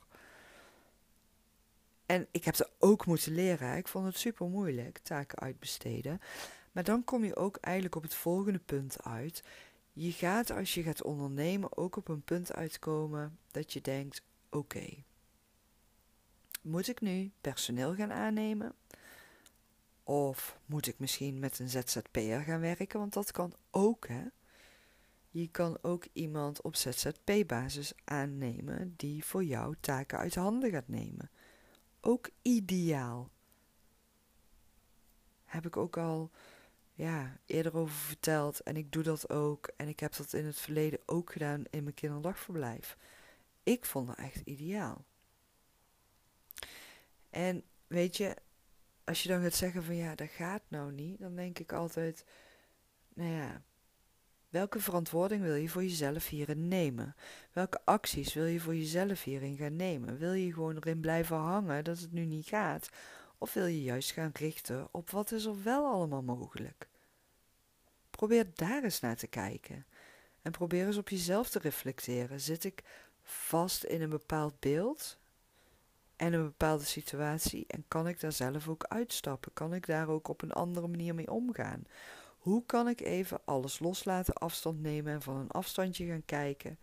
En 2.16 2.26
ik 2.30 2.44
heb 2.44 2.54
ze 2.54 2.68
ook 2.78 3.06
moeten 3.06 3.35
leren. 3.35 3.76
Ik 3.76 3.88
vond 3.88 4.06
het 4.06 4.18
super 4.18 4.46
moeilijk, 4.46 4.99
taken 4.99 5.38
uitbesteden. 5.38 6.20
Maar 6.73 6.85
dan 6.85 7.04
kom 7.04 7.25
je 7.25 7.37
ook 7.37 7.56
eigenlijk 7.56 7.94
op 7.94 8.02
het 8.02 8.14
volgende 8.14 8.58
punt 8.58 9.02
uit. 9.02 9.42
Je 9.92 10.12
gaat 10.12 10.50
als 10.50 10.75
je 10.75 10.82
gaat 10.82 11.02
ondernemen 11.02 11.76
ook 11.76 11.96
op 11.96 12.08
een 12.08 12.23
punt 12.23 12.52
uitkomen 12.52 13.38
dat 13.50 13.73
je 13.73 13.80
denkt: 13.80 14.23
oké, 14.50 14.87
moet 16.62 16.88
ik 16.88 17.00
nu 17.00 17.30
personeel 17.40 17.94
gaan 17.94 18.12
aannemen? 18.12 18.75
Of 20.04 20.58
moet 20.66 20.87
ik 20.87 20.99
misschien 20.99 21.38
met 21.38 21.58
een 21.58 21.68
ZZP'er 21.68 22.40
gaan 22.40 22.61
werken? 22.61 22.99
Want 22.99 23.12
dat 23.12 23.32
kan 23.32 23.52
ook, 23.70 24.08
hè? 24.08 24.25
Je 25.30 25.49
kan 25.49 25.78
ook 25.82 26.06
iemand 26.12 26.62
op 26.62 26.76
ZZP-basis 26.76 27.92
aannemen 28.04 28.94
die 28.96 29.25
voor 29.25 29.44
jou 29.44 29.75
taken 29.80 30.18
uit 30.18 30.35
handen 30.35 30.70
gaat 30.70 30.88
nemen 30.88 31.30
ook 32.06 32.30
ideaal. 32.42 33.30
Heb 35.44 35.66
ik 35.66 35.76
ook 35.76 35.96
al 35.96 36.30
ja, 36.92 37.40
eerder 37.46 37.76
over 37.76 37.94
verteld. 37.94 38.60
En 38.60 38.76
ik 38.76 38.92
doe 38.92 39.02
dat 39.02 39.30
ook. 39.30 39.70
En 39.76 39.88
ik 39.88 40.00
heb 40.00 40.16
dat 40.16 40.32
in 40.32 40.44
het 40.44 40.58
verleden 40.58 41.00
ook 41.06 41.32
gedaan 41.32 41.64
in 41.70 41.82
mijn 41.82 41.94
kinderdagverblijf. 41.94 42.96
Ik 43.62 43.84
vond 43.84 44.06
dat 44.06 44.16
echt 44.16 44.40
ideaal. 44.44 45.04
En 47.30 47.62
weet 47.86 48.16
je, 48.16 48.36
als 49.04 49.22
je 49.22 49.28
dan 49.28 49.42
gaat 49.42 49.54
zeggen 49.54 49.84
van 49.84 49.96
ja, 49.96 50.14
dat 50.14 50.28
gaat 50.28 50.62
nou 50.68 50.92
niet, 50.92 51.18
dan 51.18 51.36
denk 51.36 51.58
ik 51.58 51.72
altijd, 51.72 52.25
nou 53.14 53.30
ja, 53.30 53.62
Welke 54.48 54.80
verantwoording 54.80 55.42
wil 55.42 55.54
je 55.54 55.68
voor 55.68 55.82
jezelf 55.82 56.28
hierin 56.28 56.68
nemen? 56.68 57.14
Welke 57.52 57.80
acties 57.84 58.34
wil 58.34 58.44
je 58.44 58.60
voor 58.60 58.76
jezelf 58.76 59.22
hierin 59.22 59.56
gaan 59.56 59.76
nemen? 59.76 60.18
Wil 60.18 60.32
je 60.32 60.52
gewoon 60.52 60.76
erin 60.76 61.00
blijven 61.00 61.36
hangen 61.36 61.84
dat 61.84 61.98
het 61.98 62.12
nu 62.12 62.24
niet 62.24 62.46
gaat? 62.46 62.88
Of 63.38 63.52
wil 63.52 63.66
je 63.66 63.82
juist 63.82 64.10
gaan 64.10 64.30
richten 64.34 64.88
op 64.90 65.10
wat 65.10 65.32
is 65.32 65.44
er 65.44 65.62
wel 65.62 65.86
allemaal 65.86 66.22
mogelijk? 66.22 66.88
Probeer 68.10 68.46
daar 68.54 68.82
eens 68.82 69.00
naar 69.00 69.16
te 69.16 69.26
kijken. 69.26 69.86
En 70.42 70.52
probeer 70.52 70.86
eens 70.86 70.96
op 70.96 71.08
jezelf 71.08 71.48
te 71.48 71.58
reflecteren. 71.58 72.40
Zit 72.40 72.64
ik 72.64 72.82
vast 73.22 73.84
in 73.84 74.02
een 74.02 74.10
bepaald 74.10 74.60
beeld 74.60 75.18
en 76.16 76.32
een 76.32 76.44
bepaalde 76.44 76.84
situatie 76.84 77.64
en 77.66 77.84
kan 77.88 78.08
ik 78.08 78.20
daar 78.20 78.32
zelf 78.32 78.68
ook 78.68 78.84
uitstappen? 78.84 79.52
Kan 79.52 79.74
ik 79.74 79.86
daar 79.86 80.08
ook 80.08 80.28
op 80.28 80.42
een 80.42 80.52
andere 80.52 80.88
manier 80.88 81.14
mee 81.14 81.30
omgaan? 81.30 81.86
Hoe 82.46 82.66
kan 82.66 82.88
ik 82.88 83.00
even 83.00 83.40
alles 83.44 83.78
loslaten, 83.78 84.34
afstand 84.34 84.80
nemen 84.80 85.12
en 85.12 85.22
van 85.22 85.36
een 85.36 85.50
afstandje 85.50 86.06
gaan 86.06 86.24
kijken 86.24 86.78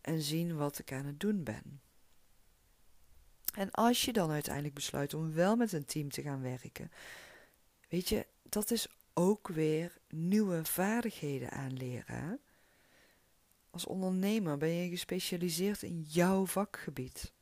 en 0.00 0.22
zien 0.22 0.56
wat 0.56 0.78
ik 0.78 0.92
aan 0.92 1.06
het 1.06 1.20
doen 1.20 1.42
ben? 1.42 1.80
En 3.54 3.70
als 3.70 4.04
je 4.04 4.12
dan 4.12 4.30
uiteindelijk 4.30 4.74
besluit 4.74 5.14
om 5.14 5.32
wel 5.32 5.56
met 5.56 5.72
een 5.72 5.84
team 5.84 6.10
te 6.10 6.22
gaan 6.22 6.42
werken, 6.42 6.90
weet 7.88 8.08
je, 8.08 8.26
dat 8.42 8.70
is 8.70 8.86
ook 9.14 9.48
weer 9.48 9.98
nieuwe 10.08 10.64
vaardigheden 10.64 11.50
aanleren. 11.50 12.40
Als 13.70 13.86
ondernemer 13.86 14.56
ben 14.56 14.70
je 14.74 14.88
gespecialiseerd 14.88 15.82
in 15.82 16.00
jouw 16.00 16.46
vakgebied. 16.46 17.32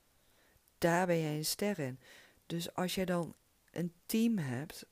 Daar 0.79 1.07
ben 1.07 1.21
jij 1.21 1.37
een 1.37 1.45
ster 1.45 1.79
in. 1.79 2.01
Dus 2.47 2.75
als 2.75 2.95
jij 2.95 3.05
dan 3.05 3.35
een 3.71 3.93
team 4.07 4.39
hebt 4.39 4.87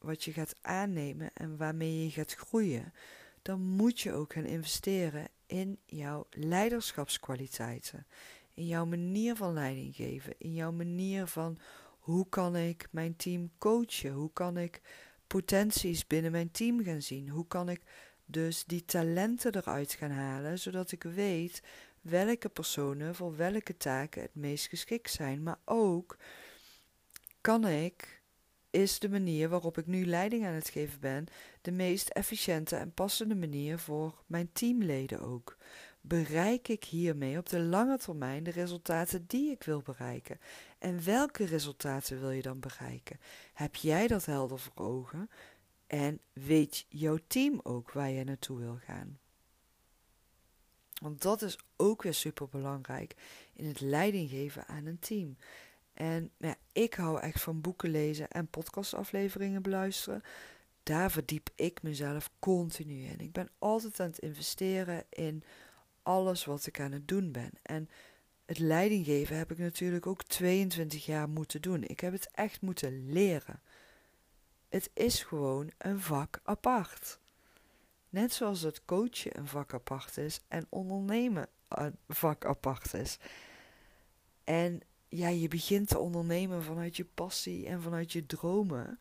wat 0.00 0.24
je 0.24 0.32
gaat 0.32 0.54
aannemen 0.60 1.30
en 1.34 1.56
waarmee 1.56 2.04
je 2.04 2.10
gaat 2.10 2.34
groeien, 2.34 2.92
dan 3.42 3.60
moet 3.60 4.00
je 4.00 4.12
ook 4.12 4.32
gaan 4.32 4.44
investeren 4.44 5.28
in 5.46 5.78
jouw 5.86 6.26
leiderschapskwaliteiten, 6.30 8.06
in 8.54 8.66
jouw 8.66 8.84
manier 8.84 9.36
van 9.36 9.52
leiding 9.52 9.94
geven, 9.94 10.34
in 10.38 10.54
jouw 10.54 10.72
manier 10.72 11.26
van 11.26 11.58
hoe 11.98 12.28
kan 12.28 12.56
ik 12.56 12.88
mijn 12.90 13.16
team 13.16 13.50
coachen, 13.58 14.12
hoe 14.12 14.32
kan 14.32 14.56
ik 14.56 14.80
potenties 15.26 16.06
binnen 16.06 16.32
mijn 16.32 16.50
team 16.50 16.84
gaan 16.84 17.02
zien, 17.02 17.28
hoe 17.28 17.46
kan 17.46 17.68
ik 17.68 17.80
dus 18.24 18.64
die 18.64 18.84
talenten 18.84 19.56
eruit 19.56 19.92
gaan 19.92 20.10
halen, 20.10 20.58
zodat 20.58 20.92
ik 20.92 21.02
weet 21.02 21.62
welke 22.00 22.48
personen 22.48 23.14
voor 23.14 23.36
welke 23.36 23.76
taken 23.76 24.22
het 24.22 24.34
meest 24.34 24.68
geschikt 24.68 25.10
zijn, 25.10 25.42
maar 25.42 25.58
ook 25.64 26.16
kan 27.40 27.66
ik 27.66 28.19
is 28.70 28.98
de 28.98 29.08
manier 29.08 29.48
waarop 29.48 29.78
ik 29.78 29.86
nu 29.86 30.06
leiding 30.06 30.46
aan 30.46 30.54
het 30.54 30.68
geven 30.68 31.00
ben 31.00 31.26
de 31.60 31.72
meest 31.72 32.08
efficiënte 32.08 32.76
en 32.76 32.92
passende 32.92 33.34
manier 33.34 33.78
voor 33.78 34.22
mijn 34.26 34.52
teamleden 34.52 35.20
ook? 35.20 35.56
Bereik 36.00 36.68
ik 36.68 36.84
hiermee 36.84 37.38
op 37.38 37.48
de 37.48 37.60
lange 37.60 37.98
termijn 37.98 38.42
de 38.42 38.50
resultaten 38.50 39.24
die 39.26 39.50
ik 39.50 39.62
wil 39.62 39.82
bereiken? 39.82 40.40
En 40.78 41.04
welke 41.04 41.44
resultaten 41.44 42.20
wil 42.20 42.30
je 42.30 42.42
dan 42.42 42.60
bereiken? 42.60 43.20
Heb 43.52 43.74
jij 43.74 44.06
dat 44.06 44.24
helder 44.24 44.58
voor 44.58 44.84
ogen? 44.84 45.30
En 45.86 46.20
weet 46.32 46.86
jouw 46.88 47.18
team 47.26 47.60
ook 47.62 47.92
waar 47.92 48.10
je 48.10 48.24
naartoe 48.24 48.58
wil 48.58 48.78
gaan? 48.84 49.18
Want 51.00 51.22
dat 51.22 51.42
is 51.42 51.58
ook 51.76 52.02
weer 52.02 52.14
super 52.14 52.48
belangrijk 52.48 53.14
in 53.54 53.66
het 53.66 53.80
leiding 53.80 54.30
geven 54.30 54.66
aan 54.66 54.86
een 54.86 54.98
team. 54.98 55.36
En 56.00 56.30
ja, 56.36 56.54
ik 56.72 56.94
hou 56.94 57.20
echt 57.20 57.40
van 57.40 57.60
boeken 57.60 57.90
lezen 57.90 58.28
en 58.28 58.48
podcastafleveringen 58.48 59.62
beluisteren. 59.62 60.22
Daar 60.82 61.10
verdiep 61.10 61.48
ik 61.54 61.82
mezelf 61.82 62.30
continu 62.38 63.04
in. 63.04 63.18
Ik 63.18 63.32
ben 63.32 63.48
altijd 63.58 64.00
aan 64.00 64.06
het 64.06 64.18
investeren 64.18 65.04
in 65.10 65.42
alles 66.02 66.44
wat 66.44 66.66
ik 66.66 66.80
aan 66.80 66.92
het 66.92 67.08
doen 67.08 67.32
ben. 67.32 67.50
En 67.62 67.88
het 68.44 68.58
leidinggeven 68.58 69.36
heb 69.36 69.50
ik 69.50 69.58
natuurlijk 69.58 70.06
ook 70.06 70.22
22 70.22 71.04
jaar 71.04 71.28
moeten 71.28 71.62
doen. 71.62 71.82
Ik 71.82 72.00
heb 72.00 72.12
het 72.12 72.30
echt 72.32 72.60
moeten 72.60 73.12
leren. 73.12 73.62
Het 74.68 74.90
is 74.94 75.22
gewoon 75.22 75.70
een 75.78 76.00
vak 76.00 76.40
apart. 76.42 77.18
Net 78.08 78.32
zoals 78.32 78.60
het 78.60 78.84
coachen 78.84 79.38
een 79.38 79.46
vak 79.46 79.74
apart 79.74 80.16
is 80.16 80.40
en 80.48 80.66
ondernemen 80.68 81.48
een 81.68 81.96
vak 82.08 82.44
apart 82.44 82.94
is. 82.94 83.18
En 84.44 84.82
ja, 85.10 85.28
je 85.28 85.48
begint 85.48 85.88
te 85.88 85.98
ondernemen 85.98 86.62
vanuit 86.62 86.96
je 86.96 87.04
passie 87.04 87.66
en 87.66 87.82
vanuit 87.82 88.12
je 88.12 88.26
dromen. 88.26 88.98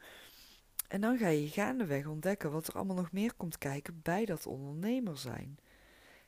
En 0.87 1.01
dan 1.01 1.17
ga 1.17 1.27
je 1.27 1.47
gaandeweg 1.47 2.05
ontdekken 2.05 2.51
wat 2.51 2.67
er 2.67 2.73
allemaal 2.73 2.95
nog 2.95 3.11
meer 3.11 3.33
komt 3.33 3.57
kijken 3.57 3.99
bij 4.03 4.25
dat 4.25 4.45
ondernemer 4.45 5.17
zijn. 5.17 5.59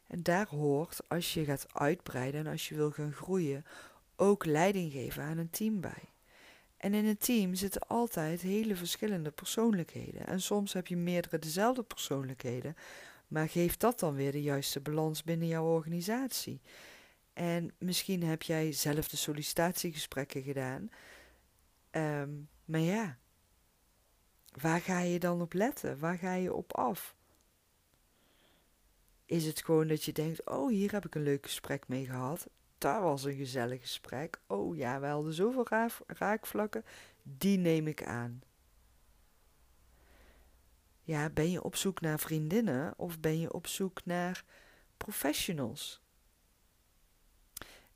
En 0.08 0.24
daar 0.24 0.48
hoort, 0.48 1.00
als 1.08 1.34
je 1.34 1.46
gaat 1.46 1.74
uitbreiden 1.74 2.40
en 2.40 2.52
als 2.52 2.70
je 2.70 2.76
wil 2.76 2.92
gaan 2.92 3.14
groeien, 3.14 3.66
ook 4.16 4.46
leiding 4.46 4.92
geven 4.92 5.24
aan 5.24 5.38
een 5.38 5.50
team 5.50 5.82
bij. 5.82 6.10
En 6.78 6.94
in 6.94 7.06
een 7.06 7.18
team 7.18 7.56
zitten 7.56 7.88
altijd 7.88 8.42
hele 8.42 8.76
verschillende 8.76 9.32
persoonlijkheden. 9.32 10.28
En 10.28 10.42
soms 10.42 10.74
heb 10.74 10.88
je 10.88 10.98
meerdere 10.98 11.40
dezelfde 11.40 11.84
persoonlijkheden, 11.84 12.76
maar 13.28 13.50
geeft 13.50 13.80
dat 13.80 14.00
dan 14.00 14.16
weer 14.16 14.32
de 14.32 14.42
juiste 14.42 14.80
balans 14.80 15.24
binnen 15.24 15.48
jouw 15.48 15.66
organisatie? 15.66 16.62
En 17.42 17.72
misschien 17.78 18.24
heb 18.24 18.42
jij 18.42 18.72
zelf 18.72 19.08
de 19.08 19.18
sollicitatiegesprekken 19.18 20.44
gedaan. 20.44 20.90
Ehm, 21.90 22.30
maar 22.66 22.80
ja, 22.80 23.18
waar 24.62 24.82
ga 24.82 25.00
je 25.00 25.20
dan 25.20 25.42
op 25.42 25.54
letten? 25.54 26.00
Waar 26.00 26.18
ga 26.18 26.34
je 26.34 26.54
op 26.54 26.74
af? 26.74 27.16
Is 29.26 29.46
het 29.46 29.64
gewoon 29.64 29.88
dat 29.88 30.04
je 30.04 30.12
denkt: 30.12 30.50
Oh, 30.50 30.70
hier 30.70 30.92
heb 30.92 31.06
ik 31.06 31.16
een 31.16 31.24
leuk 31.24 31.46
gesprek 31.46 31.88
mee 31.88 32.06
gehad. 32.06 32.50
Daar 32.78 33.02
was 33.02 33.24
een 33.24 33.36
gezellig 33.36 33.82
gesprek. 33.82 34.40
Oh 34.48 34.78
ja, 34.78 35.00
we 35.00 35.08
hadden 35.08 35.34
zoveel 35.34 35.68
raakvlakken. 36.08 36.86
Die 37.24 37.58
neem 37.58 37.88
ik 37.88 38.04
aan. 38.04 38.42
Ja, 41.02 41.30
ben 41.30 41.52
je 41.52 41.64
op 41.64 41.76
zoek 41.76 42.02
naar 42.02 42.20
vriendinnen 42.20 42.94
of 42.98 43.20
ben 43.20 43.40
je 43.40 43.54
op 43.54 43.68
zoek 43.68 44.06
naar 44.06 44.44
professionals? 44.98 46.02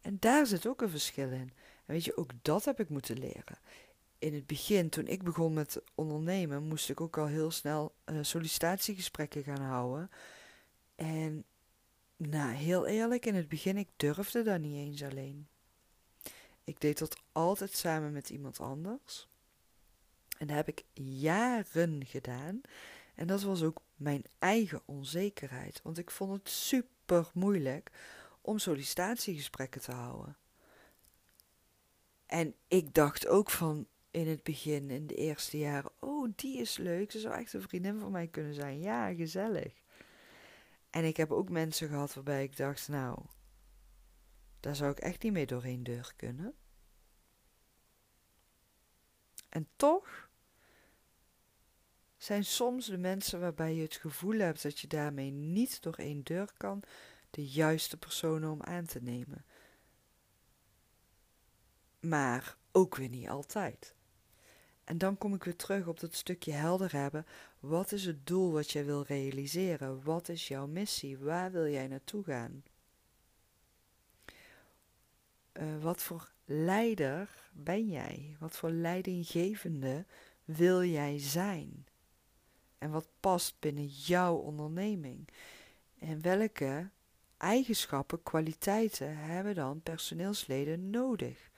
En 0.05 0.17
daar 0.19 0.45
zit 0.45 0.67
ook 0.67 0.81
een 0.81 0.89
verschil 0.89 1.31
in. 1.31 1.51
En 1.85 1.93
weet 1.93 2.03
je, 2.03 2.17
ook 2.17 2.31
dat 2.41 2.65
heb 2.65 2.79
ik 2.79 2.89
moeten 2.89 3.19
leren. 3.19 3.59
In 4.19 4.33
het 4.33 4.47
begin, 4.47 4.89
toen 4.89 5.07
ik 5.07 5.23
begon 5.23 5.53
met 5.53 5.81
ondernemen, 5.95 6.63
moest 6.63 6.89
ik 6.89 7.01
ook 7.01 7.17
al 7.17 7.25
heel 7.25 7.51
snel 7.51 7.95
uh, 8.05 8.17
sollicitatiegesprekken 8.21 9.43
gaan 9.43 9.61
houden. 9.61 10.11
En 10.95 11.43
nou, 12.17 12.53
heel 12.53 12.85
eerlijk, 12.87 13.25
in 13.25 13.35
het 13.35 13.47
begin, 13.47 13.77
ik 13.77 13.89
durfde 13.95 14.43
dat 14.43 14.59
niet 14.59 14.75
eens 14.75 15.03
alleen. 15.03 15.47
Ik 16.63 16.79
deed 16.79 16.97
dat 16.97 17.17
altijd 17.31 17.75
samen 17.75 18.11
met 18.11 18.29
iemand 18.29 18.59
anders. 18.59 19.27
En 20.37 20.47
dat 20.47 20.55
heb 20.55 20.67
ik 20.67 20.83
jaren 21.03 22.05
gedaan. 22.05 22.61
En 23.15 23.27
dat 23.27 23.41
was 23.41 23.63
ook 23.63 23.81
mijn 23.95 24.23
eigen 24.39 24.81
onzekerheid. 24.85 25.81
Want 25.83 25.97
ik 25.97 26.11
vond 26.11 26.31
het 26.31 26.49
super 26.49 27.29
moeilijk 27.33 27.91
om 28.45 28.57
sollicitatiegesprekken 28.57 29.81
te 29.81 29.91
houden. 29.91 30.37
En 32.25 32.55
ik 32.67 32.93
dacht 32.93 33.27
ook 33.27 33.49
van 33.49 33.87
in 34.11 34.27
het 34.27 34.43
begin, 34.43 34.89
in 34.89 35.07
de 35.07 35.15
eerste 35.15 35.57
jaren, 35.57 35.91
oh, 35.99 36.31
die 36.35 36.57
is 36.57 36.77
leuk, 36.77 37.11
ze 37.11 37.19
zou 37.19 37.33
echt 37.35 37.53
een 37.53 37.61
vriendin 37.61 37.99
van 37.99 38.11
mij 38.11 38.27
kunnen 38.27 38.53
zijn. 38.53 38.79
Ja, 38.79 39.13
gezellig. 39.13 39.73
En 40.89 41.05
ik 41.05 41.17
heb 41.17 41.31
ook 41.31 41.49
mensen 41.49 41.87
gehad 41.87 42.13
waarbij 42.13 42.43
ik 42.43 42.57
dacht, 42.57 42.87
nou, 42.87 43.19
daar 44.59 44.75
zou 44.75 44.91
ik 44.91 44.99
echt 44.99 45.23
niet 45.23 45.33
mee 45.33 45.45
doorheen 45.45 45.83
deur 45.83 46.13
kunnen. 46.15 46.53
En 49.49 49.67
toch 49.75 50.29
zijn 52.17 52.45
soms 52.45 52.85
de 52.85 52.97
mensen 52.97 53.39
waarbij 53.39 53.75
je 53.75 53.81
het 53.81 53.95
gevoel 53.95 54.39
hebt 54.39 54.63
dat 54.63 54.79
je 54.79 54.87
daarmee 54.87 55.31
niet 55.31 55.81
door 55.81 55.95
één 55.95 56.23
deur 56.23 56.51
kan, 56.57 56.83
de 57.35 57.47
juiste 57.47 57.97
personen 57.97 58.51
om 58.51 58.61
aan 58.61 58.85
te 58.85 59.01
nemen. 59.01 59.45
Maar 61.99 62.57
ook 62.71 62.95
weer 62.95 63.09
niet 63.09 63.29
altijd. 63.29 63.95
En 64.83 64.97
dan 64.97 65.17
kom 65.17 65.33
ik 65.33 65.43
weer 65.43 65.55
terug 65.55 65.87
op 65.87 65.99
dat 65.99 66.13
stukje 66.13 66.51
helder 66.51 66.91
hebben. 66.91 67.25
Wat 67.59 67.91
is 67.91 68.05
het 68.05 68.27
doel 68.27 68.51
wat 68.51 68.71
jij 68.71 68.85
wil 68.85 69.03
realiseren? 69.03 70.03
Wat 70.03 70.29
is 70.29 70.47
jouw 70.47 70.67
missie? 70.67 71.17
Waar 71.17 71.51
wil 71.51 71.67
jij 71.67 71.87
naartoe 71.87 72.23
gaan? 72.23 72.63
Uh, 75.53 75.81
wat 75.81 76.01
voor 76.01 76.31
leider 76.45 77.49
ben 77.53 77.89
jij? 77.89 78.35
Wat 78.39 78.57
voor 78.57 78.69
leidinggevende 78.69 80.05
wil 80.45 80.83
jij 80.83 81.19
zijn? 81.19 81.87
En 82.77 82.91
wat 82.91 83.07
past 83.19 83.59
binnen 83.59 83.87
jouw 83.87 84.35
onderneming? 84.35 85.27
En 85.99 86.21
welke 86.21 86.89
eigenschappen, 87.37 88.23
kwaliteiten 88.23 89.17
hebben 89.17 89.55
dan 89.55 89.81
personeelsleden 89.81 90.89
nodig? 90.89 91.49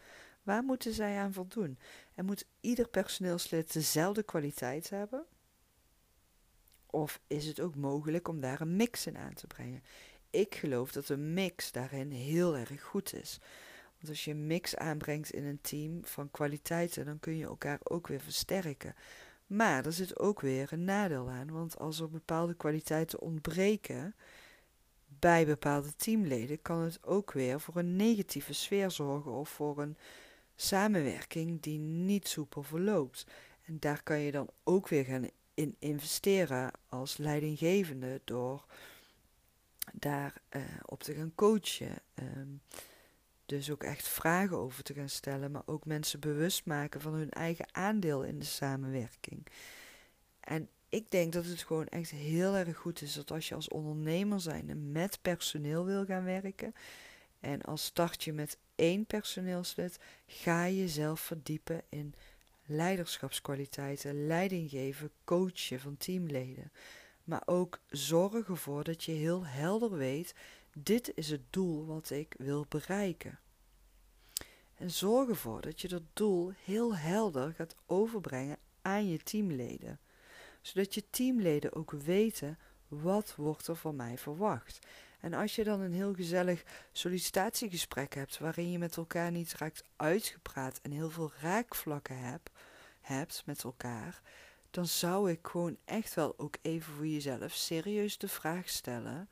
Waar 0.43 0.63
moeten 0.63 0.93
zij 0.93 1.17
aan 1.17 1.33
voldoen? 1.33 1.77
En 2.15 2.25
moet 2.25 2.45
ieder 2.61 2.87
personeelslid 2.87 3.73
dezelfde 3.73 4.23
kwaliteit 4.23 4.89
hebben? 4.89 5.25
Of 6.85 7.19
is 7.27 7.45
het 7.45 7.59
ook 7.59 7.75
mogelijk 7.75 8.27
om 8.27 8.39
daar 8.39 8.61
een 8.61 8.75
mix 8.75 9.07
in 9.07 9.17
aan 9.17 9.33
te 9.33 9.47
brengen? 9.47 9.83
Ik 10.29 10.55
geloof 10.55 10.91
dat 10.91 11.09
een 11.09 11.33
mix 11.33 11.71
daarin 11.71 12.11
heel 12.11 12.57
erg 12.57 12.83
goed 12.83 13.13
is. 13.13 13.39
Want 13.97 14.09
als 14.09 14.25
je 14.25 14.31
een 14.31 14.47
mix 14.47 14.75
aanbrengt 14.75 15.31
in 15.31 15.45
een 15.45 15.61
team 15.61 16.05
van 16.05 16.31
kwaliteiten, 16.31 17.05
dan 17.05 17.19
kun 17.19 17.37
je 17.37 17.45
elkaar 17.45 17.79
ook 17.83 18.07
weer 18.07 18.21
versterken. 18.21 18.95
Maar 19.47 19.85
er 19.85 19.93
zit 19.93 20.19
ook 20.19 20.41
weer 20.41 20.73
een 20.73 20.83
nadeel 20.83 21.29
aan, 21.29 21.51
want 21.51 21.79
als 21.79 21.99
er 21.99 22.09
bepaalde 22.09 22.53
kwaliteiten 22.53 23.19
ontbreken 23.19 24.15
bij 25.19 25.45
bepaalde 25.45 25.95
teamleden, 25.95 26.61
kan 26.61 26.81
het 26.81 27.03
ook 27.03 27.31
weer 27.31 27.59
voor 27.59 27.75
een 27.75 27.95
negatieve 27.95 28.53
sfeer 28.53 28.91
zorgen 28.91 29.31
of 29.31 29.49
voor 29.49 29.81
een 29.81 29.97
samenwerking 30.55 31.61
die 31.61 31.79
niet 31.79 32.27
soepel 32.27 32.63
verloopt. 32.63 33.25
En 33.65 33.79
daar 33.79 34.03
kan 34.03 34.19
je 34.19 34.31
dan 34.31 34.49
ook 34.63 34.87
weer 34.87 35.03
gaan 35.03 35.29
in 35.53 35.75
investeren 35.79 36.71
als 36.89 37.17
leidinggevende 37.17 38.21
door 38.23 38.65
daar 39.93 40.33
uh, 40.55 40.61
op 40.85 41.03
te 41.03 41.13
gaan 41.13 41.35
coachen. 41.35 41.99
Ehm, 42.13 42.49
dus 43.45 43.71
ook 43.71 43.83
echt 43.83 44.07
vragen 44.07 44.57
over 44.57 44.83
te 44.83 44.93
gaan 44.93 45.09
stellen, 45.09 45.51
maar 45.51 45.61
ook 45.65 45.85
mensen 45.85 46.19
bewust 46.19 46.65
maken 46.65 47.01
van 47.01 47.13
hun 47.13 47.31
eigen 47.31 47.67
aandeel 47.71 48.23
in 48.23 48.39
de 48.39 48.45
samenwerking. 48.45 49.47
En 50.39 50.69
ik 50.89 51.11
denk 51.11 51.33
dat 51.33 51.45
het 51.45 51.63
gewoon 51.63 51.87
echt 51.87 52.11
heel 52.11 52.55
erg 52.55 52.77
goed 52.77 53.01
is 53.01 53.13
dat 53.13 53.31
als 53.31 53.47
je 53.47 53.55
als 53.55 53.67
ondernemer 53.67 54.39
zijnde 54.39 54.75
met 54.75 55.19
personeel 55.21 55.85
wil 55.85 56.05
gaan 56.05 56.23
werken. 56.23 56.73
En 57.39 57.61
als 57.61 57.85
start 57.85 58.23
je 58.23 58.33
met 58.33 58.57
één 58.75 59.05
personeelslid, 59.05 59.99
ga 60.27 60.69
jezelf 60.69 61.19
verdiepen 61.19 61.81
in 61.89 62.13
leiderschapskwaliteiten, 62.65 64.27
leiding 64.27 64.69
geven, 64.69 65.11
coachen 65.23 65.79
van 65.79 65.97
teamleden. 65.97 66.71
Maar 67.23 67.41
ook 67.45 67.79
zorg 67.87 68.47
ervoor 68.47 68.83
dat 68.83 69.03
je 69.03 69.11
heel 69.11 69.45
helder 69.45 69.91
weet: 69.91 70.35
dit 70.73 71.11
is 71.15 71.29
het 71.29 71.41
doel 71.49 71.85
wat 71.85 72.09
ik 72.09 72.35
wil 72.37 72.65
bereiken. 72.69 73.39
En 74.75 74.91
zorg 74.91 75.29
ervoor 75.29 75.61
dat 75.61 75.81
je 75.81 75.87
dat 75.87 76.03
doel 76.13 76.51
heel 76.63 76.95
helder 76.95 77.53
gaat 77.53 77.75
overbrengen 77.85 78.57
aan 78.81 79.09
je 79.09 79.17
teamleden. 79.17 79.99
Zodat 80.67 80.93
je 80.93 81.09
teamleden 81.09 81.73
ook 81.73 81.91
weten 81.91 82.57
wat 82.87 83.35
wordt 83.35 83.67
er 83.67 83.75
van 83.75 83.95
mij 83.95 84.17
verwacht. 84.17 84.79
En 85.19 85.33
als 85.33 85.55
je 85.55 85.63
dan 85.63 85.79
een 85.79 85.93
heel 85.93 86.13
gezellig 86.13 86.63
sollicitatiegesprek 86.91 88.15
hebt, 88.15 88.37
waarin 88.37 88.71
je 88.71 88.77
met 88.77 88.97
elkaar 88.97 89.31
niet 89.31 89.53
raakt 89.53 89.83
uitgepraat 89.95 90.79
en 90.81 90.91
heel 90.91 91.09
veel 91.09 91.31
raakvlakken 91.41 92.19
hebt, 92.19 92.49
hebt 93.01 93.43
met 93.45 93.63
elkaar, 93.63 94.21
dan 94.69 94.87
zou 94.87 95.31
ik 95.31 95.47
gewoon 95.47 95.77
echt 95.85 96.13
wel 96.13 96.39
ook 96.39 96.55
even 96.61 96.93
voor 96.93 97.07
jezelf 97.07 97.51
serieus 97.51 98.17
de 98.17 98.27
vraag 98.27 98.69
stellen: 98.69 99.29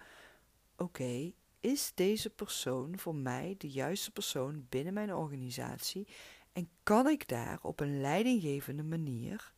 oké, 0.77 1.31
is 1.59 1.91
deze 1.95 2.29
persoon 2.29 2.99
voor 2.99 3.15
mij 3.15 3.55
de 3.57 3.69
juiste 3.69 4.11
persoon 4.11 4.65
binnen 4.69 4.93
mijn 4.93 5.13
organisatie 5.13 6.07
en 6.53 6.69
kan 6.83 7.07
ik 7.07 7.27
daar 7.27 7.59
op 7.61 7.79
een 7.79 8.01
leidinggevende 8.01 8.83
manier 8.83 9.53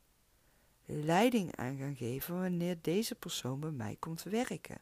leiding 0.87 1.55
aan 1.55 1.77
gaan 1.77 1.95
geven 1.95 2.39
wanneer 2.39 2.77
deze 2.81 3.15
persoon 3.15 3.59
bij 3.59 3.71
mij 3.71 3.95
komt 3.99 4.23
werken? 4.23 4.81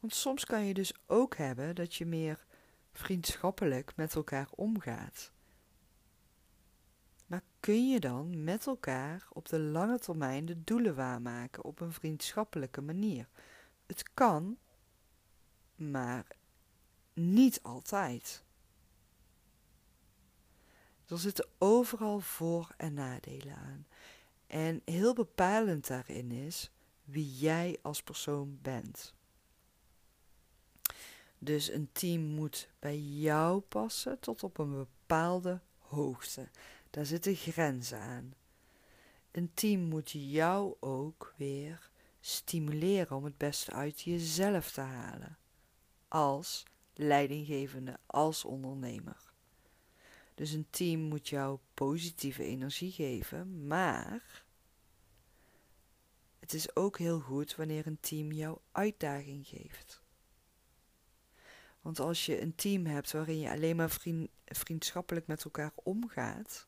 Want 0.00 0.14
soms 0.14 0.44
kan 0.44 0.64
je 0.64 0.74
dus 0.74 0.92
ook 1.06 1.36
hebben 1.36 1.74
dat 1.74 1.94
je 1.94 2.06
meer 2.06 2.44
vriendschappelijk 2.92 3.96
met 3.96 4.14
elkaar 4.14 4.48
omgaat. 4.50 5.32
Maar 7.26 7.42
kun 7.60 7.88
je 7.88 8.00
dan 8.00 8.44
met 8.44 8.66
elkaar 8.66 9.26
op 9.32 9.48
de 9.48 9.58
lange 9.58 9.98
termijn 9.98 10.46
de 10.46 10.64
doelen 10.64 10.94
waarmaken 10.94 11.64
op 11.64 11.80
een 11.80 11.92
vriendschappelijke 11.92 12.80
manier? 12.80 13.28
Het 13.86 14.12
kan, 14.14 14.58
maar 15.74 16.26
niet 17.12 17.62
altijd. 17.62 18.44
Er 21.06 21.18
zitten 21.18 21.48
overal 21.58 22.20
voor- 22.20 22.74
en 22.76 22.94
nadelen 22.94 23.56
aan. 23.56 23.86
En 24.46 24.82
heel 24.84 25.14
bepalend 25.14 25.86
daarin 25.86 26.30
is 26.30 26.70
wie 27.04 27.36
jij 27.36 27.78
als 27.82 28.02
persoon 28.02 28.58
bent. 28.62 29.14
Dus 31.38 31.70
een 31.70 31.88
team 31.92 32.22
moet 32.22 32.68
bij 32.78 32.98
jou 32.98 33.60
passen 33.60 34.18
tot 34.18 34.42
op 34.42 34.58
een 34.58 34.72
bepaalde 34.72 35.60
hoogte. 35.78 36.48
Daar 36.90 37.06
zitten 37.06 37.34
grenzen 37.34 38.00
aan. 38.00 38.34
Een 39.30 39.50
team 39.54 39.80
moet 39.80 40.10
jou 40.10 40.76
ook 40.80 41.34
weer 41.36 41.90
stimuleren 42.20 43.16
om 43.16 43.24
het 43.24 43.36
beste 43.36 43.72
uit 43.72 44.00
jezelf 44.00 44.70
te 44.70 44.80
halen. 44.80 45.38
Als 46.08 46.64
leidinggevende, 46.94 47.98
als 48.06 48.44
ondernemer. 48.44 49.25
Dus 50.36 50.50
een 50.50 50.66
team 50.70 51.00
moet 51.00 51.28
jou 51.28 51.58
positieve 51.74 52.44
energie 52.44 52.92
geven, 52.92 53.66
maar 53.66 54.44
het 56.38 56.52
is 56.52 56.76
ook 56.76 56.98
heel 56.98 57.20
goed 57.20 57.56
wanneer 57.56 57.86
een 57.86 58.00
team 58.00 58.32
jou 58.32 58.58
uitdaging 58.72 59.46
geeft. 59.46 60.02
Want 61.80 61.98
als 62.00 62.26
je 62.26 62.40
een 62.40 62.54
team 62.54 62.86
hebt 62.86 63.12
waarin 63.12 63.38
je 63.38 63.50
alleen 63.50 63.76
maar 63.76 63.90
vriend, 63.90 64.30
vriendschappelijk 64.44 65.26
met 65.26 65.44
elkaar 65.44 65.72
omgaat, 65.74 66.66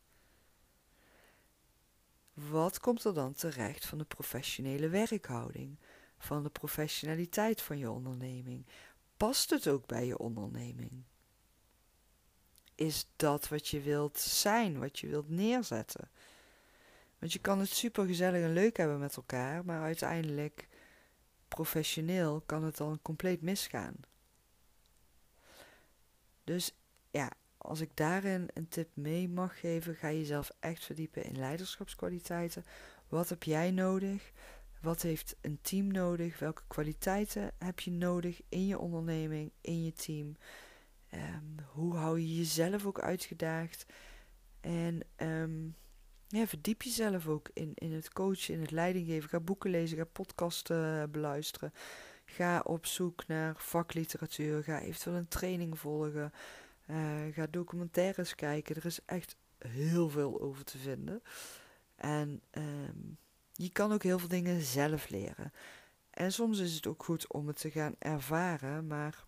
wat 2.32 2.80
komt 2.80 3.04
er 3.04 3.14
dan 3.14 3.32
terecht 3.32 3.86
van 3.86 3.98
de 3.98 4.04
professionele 4.04 4.88
werkhouding, 4.88 5.78
van 6.18 6.42
de 6.42 6.50
professionaliteit 6.50 7.62
van 7.62 7.78
je 7.78 7.90
onderneming? 7.90 8.66
Past 9.16 9.50
het 9.50 9.68
ook 9.68 9.86
bij 9.86 10.06
je 10.06 10.18
onderneming? 10.18 11.04
Is 12.78 13.06
dat 13.16 13.48
wat 13.48 13.68
je 13.68 13.80
wilt 13.80 14.18
zijn, 14.18 14.78
wat 14.78 14.98
je 14.98 15.06
wilt 15.06 15.28
neerzetten? 15.28 16.10
Want 17.18 17.32
je 17.32 17.38
kan 17.38 17.58
het 17.58 17.68
super 17.68 18.06
gezellig 18.06 18.42
en 18.42 18.52
leuk 18.52 18.76
hebben 18.76 18.98
met 18.98 19.16
elkaar, 19.16 19.64
maar 19.64 19.82
uiteindelijk 19.82 20.68
professioneel 21.48 22.42
kan 22.46 22.64
het 22.64 22.76
dan 22.76 22.98
compleet 23.02 23.42
misgaan. 23.42 23.94
Dus 26.44 26.74
ja, 27.10 27.30
als 27.56 27.80
ik 27.80 27.90
daarin 27.94 28.48
een 28.54 28.68
tip 28.68 28.88
mee 28.94 29.28
mag 29.28 29.60
geven, 29.60 29.94
ga 29.94 30.12
jezelf 30.12 30.50
echt 30.60 30.84
verdiepen 30.84 31.24
in 31.24 31.38
leiderschapskwaliteiten. 31.38 32.64
Wat 33.08 33.28
heb 33.28 33.42
jij 33.42 33.70
nodig? 33.70 34.32
Wat 34.80 35.02
heeft 35.02 35.36
een 35.40 35.58
team 35.62 35.86
nodig? 35.86 36.38
Welke 36.38 36.62
kwaliteiten 36.66 37.52
heb 37.58 37.80
je 37.80 37.90
nodig 37.90 38.40
in 38.48 38.66
je 38.66 38.78
onderneming, 38.78 39.50
in 39.60 39.84
je 39.84 39.92
team? 39.92 40.36
Um, 41.14 41.54
hoe 41.72 41.96
hou 41.96 42.20
je 42.20 42.36
jezelf 42.36 42.86
ook 42.86 43.00
uitgedaagd? 43.00 43.86
En 44.60 45.00
um, 45.16 45.76
ja, 46.28 46.46
verdiep 46.46 46.82
jezelf 46.82 47.26
ook 47.26 47.50
in, 47.52 47.72
in 47.74 47.92
het 47.92 48.12
coachen, 48.12 48.54
in 48.54 48.60
het 48.60 48.70
leidinggeven. 48.70 49.28
Ga 49.28 49.40
boeken 49.40 49.70
lezen, 49.70 49.98
ga 49.98 50.04
podcasten 50.04 51.10
beluisteren. 51.10 51.72
Ga 52.24 52.60
op 52.60 52.86
zoek 52.86 53.26
naar 53.26 53.54
vakliteratuur. 53.56 54.62
Ga 54.62 54.80
eventueel 54.80 55.16
een 55.16 55.28
training 55.28 55.78
volgen. 55.78 56.32
Uh, 56.86 56.96
ga 57.30 57.46
documentaires 57.50 58.34
kijken. 58.34 58.76
Er 58.76 58.86
is 58.86 59.04
echt 59.04 59.36
heel 59.58 60.08
veel 60.08 60.40
over 60.40 60.64
te 60.64 60.78
vinden. 60.78 61.22
En 61.96 62.42
um, 62.50 63.18
je 63.52 63.70
kan 63.70 63.92
ook 63.92 64.02
heel 64.02 64.18
veel 64.18 64.28
dingen 64.28 64.60
zelf 64.60 65.08
leren. 65.08 65.52
En 66.10 66.32
soms 66.32 66.58
is 66.58 66.74
het 66.74 66.86
ook 66.86 67.04
goed 67.04 67.32
om 67.32 67.46
het 67.46 67.60
te 67.60 67.70
gaan 67.70 67.94
ervaren. 67.98 68.86
Maar 68.86 69.26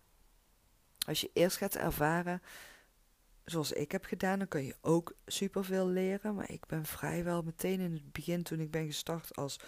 als 1.07 1.21
je 1.21 1.29
eerst 1.33 1.57
gaat 1.57 1.75
ervaren, 1.75 2.41
zoals 3.45 3.71
ik 3.71 3.91
heb 3.91 4.05
gedaan, 4.05 4.39
dan 4.39 4.47
kun 4.47 4.63
je 4.63 4.75
ook 4.81 5.13
superveel 5.25 5.87
leren. 5.87 6.35
Maar 6.35 6.51
ik 6.51 6.65
ben 6.65 6.85
vrijwel 6.85 7.41
meteen 7.41 7.79
in 7.79 7.93
het 7.93 8.11
begin, 8.11 8.43
toen 8.43 8.59
ik 8.59 8.71
ben 8.71 8.85
gestart 8.85 9.35
als 9.35 9.59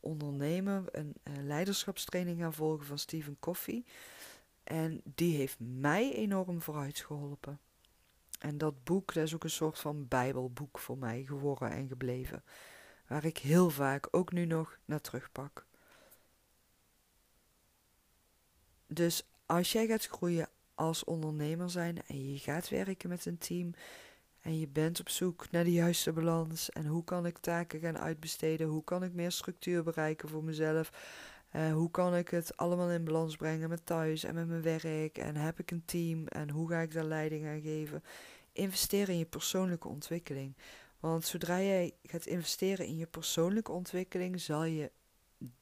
ondernemer, 0.00 0.84
een, 0.90 1.14
leiderschapstraining 1.22 2.40
gaan 2.40 2.54
volgen 2.54 2.86
van 2.86 2.98
Stephen 2.98 3.36
Coffey. 3.40 3.84
En 4.64 5.00
die 5.14 5.36
heeft 5.36 5.56
mij 5.58 6.12
enorm 6.12 6.62
vooruit 6.62 6.98
geholpen. 6.98 7.58
En 8.38 8.58
dat 8.58 8.84
boek, 8.84 9.14
dat 9.14 9.24
is 9.24 9.34
ook 9.34 9.44
een 9.44 9.50
soort 9.50 9.78
van 9.78 10.08
bijbelboek 10.08 10.78
voor 10.78 10.98
mij 10.98 11.22
geworden 11.22 11.70
en 11.70 11.88
gebleven. 11.88 12.44
Waar 13.06 13.24
ik 13.24 13.38
heel 13.38 13.70
vaak 13.70 14.08
ook 14.10 14.32
nu 14.32 14.44
nog 14.44 14.78
naar 14.84 15.00
terugpak. 15.00 15.66
Dus 18.86 19.26
als 19.46 19.72
jij 19.72 19.86
gaat 19.86 20.06
groeien 20.06 20.48
als 20.74 21.04
ondernemer 21.04 21.70
zijn 21.70 22.02
en 22.06 22.32
je 22.32 22.38
gaat 22.38 22.68
werken 22.68 23.08
met 23.08 23.26
een 23.26 23.38
team 23.38 23.74
en 24.40 24.58
je 24.58 24.68
bent 24.68 25.00
op 25.00 25.08
zoek 25.08 25.50
naar 25.50 25.64
de 25.64 25.72
juiste 25.72 26.12
balans 26.12 26.70
en 26.70 26.86
hoe 26.86 27.04
kan 27.04 27.26
ik 27.26 27.38
taken 27.38 27.80
gaan 27.80 27.98
uitbesteden, 27.98 28.66
hoe 28.66 28.84
kan 28.84 29.04
ik 29.04 29.12
meer 29.12 29.32
structuur 29.32 29.82
bereiken 29.82 30.28
voor 30.28 30.44
mezelf, 30.44 30.92
uh, 31.52 31.72
hoe 31.72 31.90
kan 31.90 32.16
ik 32.16 32.28
het 32.28 32.56
allemaal 32.56 32.90
in 32.90 33.04
balans 33.04 33.36
brengen 33.36 33.68
met 33.68 33.86
thuis 33.86 34.24
en 34.24 34.34
met 34.34 34.48
mijn 34.48 34.62
werk 34.62 35.18
en 35.18 35.36
heb 35.36 35.58
ik 35.58 35.70
een 35.70 35.84
team 35.84 36.26
en 36.26 36.50
hoe 36.50 36.68
ga 36.68 36.80
ik 36.80 36.92
daar 36.92 37.04
leiding 37.04 37.46
aan 37.46 37.60
geven. 37.60 38.02
Investeer 38.52 39.08
in 39.08 39.18
je 39.18 39.24
persoonlijke 39.24 39.88
ontwikkeling. 39.88 40.56
Want 41.00 41.24
zodra 41.24 41.60
jij 41.60 41.94
gaat 42.02 42.26
investeren 42.26 42.86
in 42.86 42.96
je 42.96 43.06
persoonlijke 43.06 43.72
ontwikkeling, 43.72 44.40
zal 44.40 44.64
je 44.64 44.90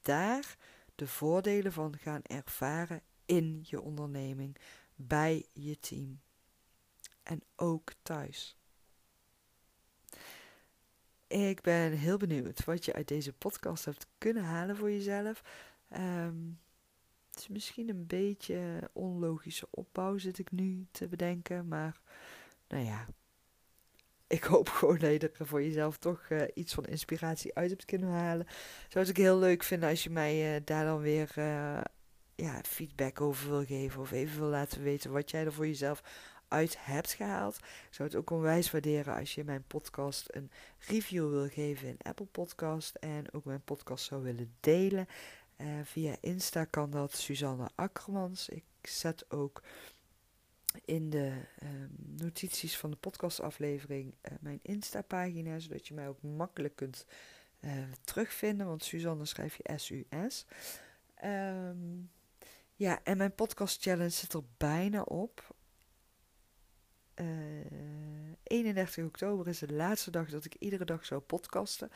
daar 0.01 0.57
de 0.95 1.07
voordelen 1.07 1.71
van 1.71 1.97
gaan 1.97 2.21
ervaren 2.23 3.01
in 3.25 3.59
je 3.67 3.81
onderneming, 3.81 4.57
bij 5.07 5.45
je 5.53 5.79
team 5.79 6.21
en 7.23 7.43
ook 7.55 7.91
thuis. 8.01 8.57
Ik 11.27 11.61
ben 11.61 11.91
heel 11.91 12.17
benieuwd 12.17 12.65
wat 12.65 12.85
je 12.85 12.93
uit 12.93 13.07
deze 13.07 13.33
podcast 13.33 13.85
hebt 13.85 14.07
kunnen 14.17 14.43
halen 14.43 14.75
voor 14.75 14.91
jezelf. 14.91 15.43
Ehm, 15.89 16.37
het 17.29 17.39
is 17.39 17.47
misschien 17.47 17.89
een 17.89 18.07
beetje 18.07 18.89
onlogische 18.93 19.67
opbouw, 19.69 20.17
zit 20.17 20.39
ik 20.39 20.51
nu 20.51 20.87
te 20.91 21.07
bedenken. 21.07 21.67
Maar 21.67 21.99
nou 22.67 22.83
ja, 22.83 23.07
ik 24.27 24.43
hoop 24.43 24.69
gewoon 24.69 24.97
dat 24.97 25.11
je 25.11 25.31
er 25.37 25.47
voor 25.47 25.63
jezelf 25.63 25.97
toch 25.97 26.29
uh, 26.29 26.41
iets 26.53 26.73
van 26.73 26.85
inspiratie 26.85 27.55
uit 27.55 27.69
hebt 27.69 27.85
kunnen 27.85 28.09
halen. 28.09 28.47
Zou 28.87 29.07
ook 29.07 29.17
heel 29.17 29.37
leuk 29.37 29.63
vinden 29.63 29.89
als 29.89 30.03
je 30.03 30.09
mij 30.09 30.55
uh, 30.55 30.61
daar 30.65 30.85
dan 30.85 30.99
weer 30.99 31.33
uh, 31.37 31.81
ja, 32.35 32.61
feedback 32.63 33.21
over 33.21 33.49
wil 33.49 33.65
geven. 33.65 34.01
Of 34.01 34.11
even 34.11 34.39
wil 34.39 34.49
laten 34.49 34.83
weten 34.83 35.11
wat 35.11 35.31
jij 35.31 35.45
er 35.45 35.53
voor 35.53 35.67
jezelf 35.67 36.03
uit 36.47 36.85
hebt 36.85 37.13
gehaald. 37.13 37.57
Ik 37.57 37.87
zou 37.89 38.09
het 38.09 38.17
ook 38.17 38.29
onwijs 38.29 38.71
waarderen 38.71 39.15
als 39.15 39.35
je 39.35 39.43
mijn 39.43 39.63
podcast 39.67 40.25
een 40.31 40.51
review 40.79 41.29
wil 41.29 41.47
geven 41.47 41.87
in 41.87 41.97
Apple 42.01 42.25
Podcast. 42.25 42.95
En 42.95 43.33
ook 43.33 43.45
mijn 43.45 43.63
podcast 43.63 44.05
zou 44.05 44.23
willen 44.23 44.53
delen. 44.59 45.07
Uh, 45.57 45.67
via 45.83 46.15
Insta 46.19 46.65
kan 46.65 46.91
dat 46.91 47.11
Suzanne 47.11 47.69
Akkermans. 47.75 48.49
Ik 48.49 48.63
zet 48.81 49.31
ook 49.31 49.61
in 50.85 51.09
de 51.09 51.33
um, 51.63 51.95
notities 52.17 52.77
van 52.77 52.89
de 52.91 52.97
podcastaflevering 52.97 54.13
uh, 54.21 54.37
mijn 54.39 54.59
Insta-pagina, 54.61 55.59
zodat 55.59 55.87
je 55.87 55.93
mij 55.93 56.07
ook 56.07 56.21
makkelijk 56.21 56.75
kunt 56.75 57.05
uh, 57.59 57.71
terugvinden. 58.03 58.67
Want 58.67 58.83
Suzanne 58.83 59.25
schrijf 59.25 59.57
je 59.57 59.77
S-U-S. 59.77 60.45
Ja, 62.75 62.99
en 63.03 63.17
mijn 63.17 63.35
podcast 63.35 63.81
challenge 63.81 64.09
zit 64.09 64.33
er 64.33 64.43
bijna 64.57 65.01
op. 65.01 65.55
31 68.43 68.97
eh, 68.97 69.05
oktober 69.05 69.47
is 69.47 69.59
de 69.59 69.73
laatste 69.73 70.11
dag 70.11 70.29
dat 70.29 70.45
ik 70.45 70.55
iedere 70.59 70.85
dag 70.85 71.05
zou 71.05 71.21
podcasten. 71.21 71.91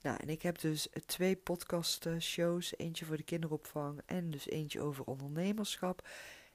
Nou, 0.00 0.16
en 0.20 0.28
ik 0.28 0.42
heb 0.42 0.60
dus 0.60 0.88
twee 1.06 1.36
podcast 1.36 2.08
shows. 2.18 2.74
Eentje 2.76 3.04
voor 3.04 3.16
de 3.16 3.22
kinderopvang 3.22 4.00
en 4.06 4.30
dus 4.30 4.48
eentje 4.48 4.80
over 4.80 5.04
ondernemerschap. 5.04 6.08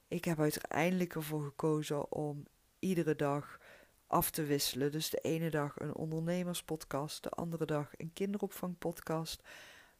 Ik 0.07 0.25
heb 0.25 0.39
uiteindelijk 0.39 1.15
ervoor 1.15 1.43
gekozen 1.43 2.11
om 2.11 2.45
iedere 2.79 3.15
dag 3.15 3.59
af 4.07 4.31
te 4.31 4.43
wisselen. 4.43 4.91
Dus 4.91 5.09
de 5.09 5.17
ene 5.17 5.49
dag 5.49 5.79
een 5.79 5.95
ondernemerspodcast, 5.95 7.23
de 7.23 7.29
andere 7.29 7.65
dag 7.65 7.91
een 7.97 8.13
kinderopvangpodcast. 8.13 9.41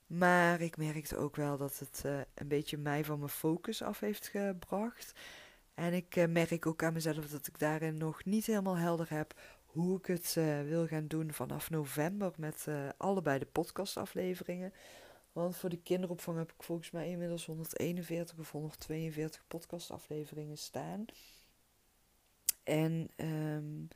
Maar 0.08 0.62
ik 0.62 0.78
merkte 0.78 1.18
ook 1.18 1.36
wel 1.36 1.58
dat 1.58 1.80
het 1.80 2.04
uh, 2.06 2.20
een 2.34 2.48
beetje 2.48 2.78
mij 2.78 3.06
van 3.06 3.18
mijn 3.20 3.30
focus 3.30 3.82
af 3.82 4.00
heeft 4.00 4.28
gebracht. 4.28 5.12
En 5.74 5.94
ik 5.94 6.16
uh, 6.16 6.26
merk 6.28 6.66
ook 6.66 6.84
aan 6.84 6.94
mezelf 6.94 7.28
dat 7.28 7.48
ik 7.48 7.60
daarin 7.60 7.98
nog 7.98 8.26
niet 8.26 8.46
helemaal 8.46 8.78
helder 8.78 9.10
heb 9.10 9.34
hoe 9.66 9.98
ik 9.98 10.06
het 10.06 10.36
uh, 10.38 10.62
wil 10.62 10.88
gaan 10.88 11.08
doen 11.08 11.34
vanaf 11.34 11.70
november 11.70 12.34
met 12.38 12.68
allebei 12.98 13.40
de 13.40 13.46
podcastafleveringen. 13.46 14.74
Want 15.32 15.58
voor 15.58 15.70
de 15.70 15.82
kinderopvang 15.82 16.38
heb 16.38 16.52
ik 16.52 16.64
volgens 16.64 16.92
mij 16.92 17.10
inmiddels 17.10 17.46
141 17.46 18.38
of 18.38 18.52
142 18.52 19.44
podcastafleveringen 19.48 20.58
staan. 20.58 21.06
En 22.64 23.10
um, 23.16 23.88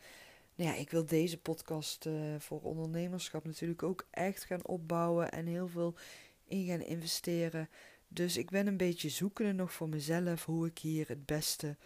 ja, 0.64 0.74
ik 0.74 0.90
wil 0.90 1.06
deze 1.06 1.38
podcast 1.38 2.06
uh, 2.06 2.36
voor 2.40 2.62
ondernemerschap 2.62 3.46
natuurlijk 3.46 3.84
ook 3.84 4.08
echt 4.12 4.44
gaan 4.44 4.66
opbouwen 4.66 5.32
en 5.32 5.46
heel 5.46 5.68
veel 5.68 5.96
in 6.46 6.66
gaan 6.66 6.82
investeren. 6.82 7.70
Dus 8.08 8.38
ik 8.38 8.50
ben 8.50 8.68
een 8.68 8.78
beetje 8.78 9.10
zoekende 9.10 9.52
nog 9.52 9.74
voor 9.74 9.90
mezelf 9.90 10.46
hoe 10.46 10.68
ik 10.68 10.78
hier 10.78 11.08
het 11.08 11.26
beste 11.26 11.78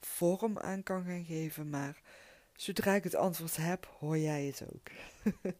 vorm 0.00 0.58
aan 0.58 0.82
kan 0.82 1.04
gaan 1.04 1.24
geven. 1.24 1.70
Maar 1.70 2.00
zodra 2.54 2.94
ik 2.94 3.04
het 3.04 3.14
antwoord 3.14 3.56
heb, 3.56 3.94
hoor 3.98 4.18
jij 4.18 4.44
het 4.44 4.62
ook. 4.74 4.90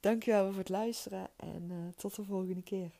Dankjewel 0.00 0.48
voor 0.48 0.58
het 0.58 0.68
luisteren 0.68 1.30
en 1.36 1.68
uh, 1.70 1.76
tot 1.96 2.14
de 2.16 2.24
volgende 2.24 2.62
keer. 2.62 2.90